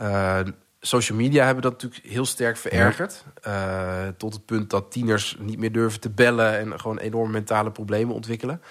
[0.00, 0.40] Uh,
[0.86, 3.24] social media hebben dat natuurlijk heel sterk verergerd.
[3.46, 6.58] Uh, tot het punt dat tieners niet meer durven te bellen.
[6.58, 8.62] En gewoon enorme mentale problemen ontwikkelen.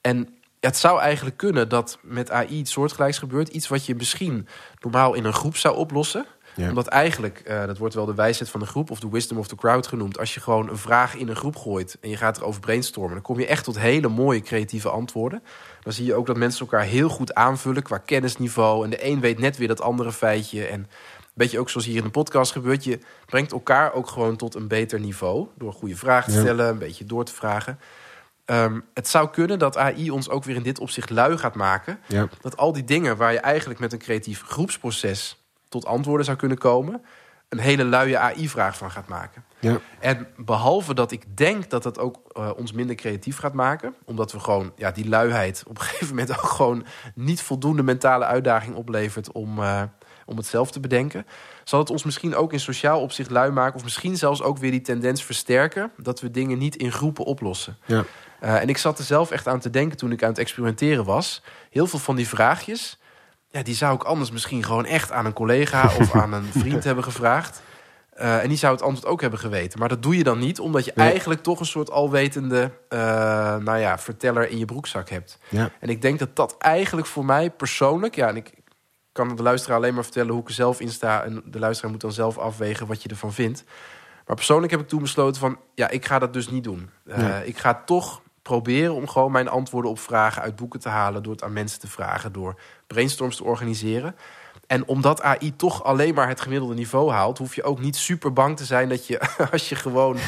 [0.00, 0.28] En
[0.60, 3.48] het zou eigenlijk kunnen dat met AI iets soortgelijks gebeurt.
[3.48, 4.48] Iets wat je misschien
[4.80, 6.26] normaal in een groep zou oplossen.
[6.54, 6.68] Ja.
[6.68, 9.48] Omdat eigenlijk, uh, dat wordt wel de wijsheid van de groep of de wisdom of
[9.48, 10.18] the crowd genoemd.
[10.18, 13.22] Als je gewoon een vraag in een groep gooit en je gaat erover brainstormen, dan
[13.22, 15.42] kom je echt tot hele mooie creatieve antwoorden.
[15.82, 18.84] Dan zie je ook dat mensen elkaar heel goed aanvullen qua kennisniveau.
[18.84, 20.64] En de een weet net weer dat andere feitje.
[20.64, 20.86] En
[21.34, 22.84] beetje ook zoals hier in de podcast gebeurt.
[22.84, 25.46] Je brengt elkaar ook gewoon tot een beter niveau.
[25.58, 27.78] Door goede vragen te stellen, een beetje door te vragen.
[28.46, 31.98] Um, het zou kunnen dat AI ons ook weer in dit opzicht lui gaat maken.
[32.06, 32.28] Ja.
[32.40, 36.58] Dat al die dingen waar je eigenlijk met een creatief groepsproces tot antwoorden zou kunnen
[36.58, 37.02] komen,
[37.48, 39.44] een hele luie AI-vraag van gaat maken.
[39.58, 39.80] Ja.
[39.98, 44.32] En behalve dat ik denk dat dat ook uh, ons minder creatief gaat maken, omdat
[44.32, 48.74] we gewoon ja, die luiheid op een gegeven moment ook gewoon niet voldoende mentale uitdaging
[48.74, 49.82] oplevert om, uh,
[50.26, 51.26] om het zelf te bedenken,
[51.64, 54.70] zal het ons misschien ook in sociaal opzicht lui maken, of misschien zelfs ook weer
[54.70, 57.76] die tendens versterken dat we dingen niet in groepen oplossen.
[57.84, 58.04] Ja.
[58.42, 61.04] Uh, en ik zat er zelf echt aan te denken toen ik aan het experimenteren
[61.04, 61.42] was.
[61.70, 63.00] Heel veel van die vraagjes
[63.52, 66.84] ja, die zou ik anders misschien gewoon echt aan een collega of aan een vriend
[66.84, 67.62] hebben gevraagd.
[68.20, 69.78] Uh, en die zou het antwoord ook hebben geweten.
[69.78, 71.08] Maar dat doe je dan niet, omdat je nee.
[71.08, 72.98] eigenlijk toch een soort alwetende uh,
[73.56, 75.38] nou ja, verteller in je broekzak hebt.
[75.48, 75.70] Ja.
[75.80, 78.50] En ik denk dat dat eigenlijk voor mij persoonlijk, ja, en ik
[79.12, 81.24] kan de luisteraar alleen maar vertellen hoe ik er zelf in sta.
[81.24, 83.64] En de luisteraar moet dan zelf afwegen wat je ervan vindt.
[84.26, 86.90] Maar persoonlijk heb ik toen besloten van, ja, ik ga dat dus niet doen.
[87.04, 87.38] Uh, ja.
[87.38, 91.22] Ik ga toch proberen om gewoon mijn antwoorden op vragen uit boeken te halen.
[91.22, 94.16] Door het aan mensen te vragen, door brainstorms te organiseren.
[94.66, 98.32] En omdat AI toch alleen maar het gemiddelde niveau haalt, hoef je ook niet super
[98.32, 99.20] bang te zijn dat je,
[99.52, 100.20] als je gewoon uh,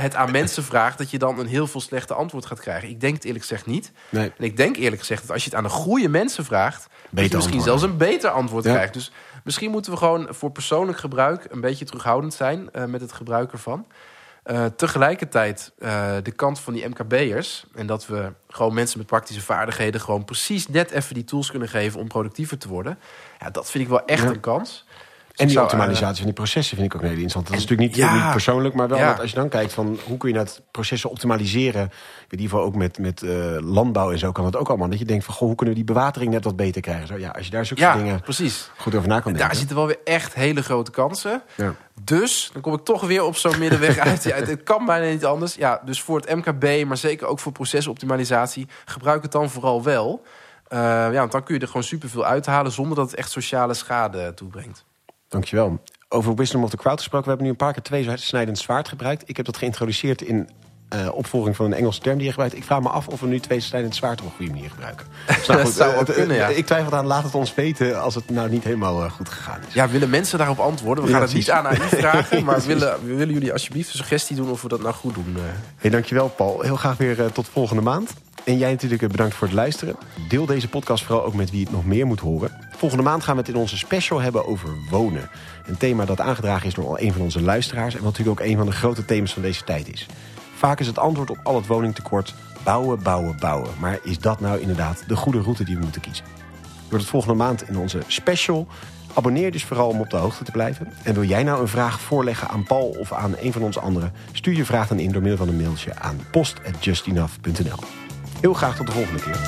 [0.00, 2.88] het aan mensen vraagt, dat je dan een heel veel slechte antwoord gaat krijgen.
[2.88, 3.92] Ik denk het eerlijk gezegd niet.
[4.08, 4.32] Nee.
[4.38, 7.22] En ik denk eerlijk gezegd dat als je het aan de goede mensen vraagt, Beter
[7.22, 8.72] dat je misschien zelfs een beter antwoord Ja.
[8.72, 8.92] krijgt.
[8.92, 9.12] Dus
[9.44, 13.52] misschien moeten we gewoon voor persoonlijk gebruik een beetje terughoudend zijn uh, met het gebruik
[13.52, 13.86] ervan.
[14.50, 17.64] Uh, tegelijkertijd uh, de kant van die MKB'ers.
[17.74, 20.00] En dat we gewoon mensen met praktische vaardigheden...
[20.00, 22.98] gewoon precies net even die tools kunnen geven om productiever te worden.
[23.40, 24.28] Ja, dat vind ik wel echt Ja.
[24.28, 24.86] een kans.
[25.40, 27.46] En die optimalisatie van die processen vind ik ook heel interessant.
[27.46, 28.14] Dat is natuurlijk niet, ja.
[28.14, 29.10] niet persoonlijk, maar wel Ja.
[29.10, 31.82] dat als je dan kijkt van hoe kun je dat processen optimaliseren.
[31.82, 34.88] In ieder geval ook met, met eh, landbouw en zo kan dat ook allemaal.
[34.88, 37.06] Dat je denkt van goh, hoe kunnen we die bewatering net wat beter krijgen.
[37.06, 38.70] Zo, ja, als je daar zulke ja, dingen precies.
[38.76, 39.48] goed over na kan En denken.
[39.48, 41.42] daar zitten wel weer echt hele grote kansen.
[41.54, 41.74] Ja.
[42.04, 44.22] Dus, dan kom ik toch weer op zo'n middenweg uit.
[44.22, 45.54] Ja, het kan bijna niet anders.
[45.54, 48.68] Ja, dus voor het MKB, maar zeker ook voor procesoptimalisatie...
[48.84, 50.22] gebruik het dan vooral wel.
[50.72, 52.72] Uh, ja, want dan kun je er gewoon superveel uithalen...
[52.72, 54.84] zonder dat het echt sociale schade toebrengt.
[55.30, 55.80] Dankjewel.
[56.08, 57.24] Over Wisdom of the Crowd gesproken.
[57.24, 59.28] We hebben nu een paar keer twee snijdend zwaard gebruikt.
[59.28, 60.48] Ik heb dat geïntroduceerd in
[60.94, 62.56] Uh, opvolging van een Engelse term die je gebruikt.
[62.56, 65.06] Ik vraag me af of we nu twee het zwaard op een goede manier gebruiken.
[65.26, 66.46] Dus nou dat zou uh, kunnen, ja.
[66.46, 69.60] Ik twijfel aan, laat het ons weten als het nou niet helemaal uh, goed gegaan
[69.68, 69.74] is.
[69.74, 71.04] Ja, willen mensen daarop antwoorden?
[71.04, 72.44] We gaan het niet aan aan u vragen.
[72.44, 75.36] Maar willen, willen jullie alsjeblieft een suggestie doen of we dat nou goed doen?
[75.76, 76.60] Hey, dankjewel Paul.
[76.60, 78.14] Heel graag weer tot volgende maand.
[78.50, 79.96] En jij natuurlijk bedankt voor het luisteren.
[80.28, 82.50] Deel deze podcast vooral ook met wie het nog meer moet horen.
[82.76, 85.30] Volgende maand gaan we het in onze special hebben over wonen.
[85.66, 87.94] Een thema dat aangedragen is door een van onze luisteraars...
[87.94, 90.06] en wat natuurlijk ook een van de grote thema's van deze tijd is.
[90.54, 92.34] Vaak is het antwoord op al het woningtekort
[92.64, 93.70] bouwen, bouwen, bouwen.
[93.78, 96.24] Maar is dat nou inderdaad de goede route die we moeten kiezen?
[96.88, 98.66] Wordt het volgende maand in onze special.
[99.14, 100.92] Abonneer dus vooral om op de hoogte te blijven.
[101.02, 104.12] En wil jij nou een vraag voorleggen aan Paul of aan een van ons anderen...
[104.32, 107.99] stuur je vraag dan in door middel van een mailtje aan post.justenough.nl.
[108.40, 109.38] Heel graag tot de volgende keer.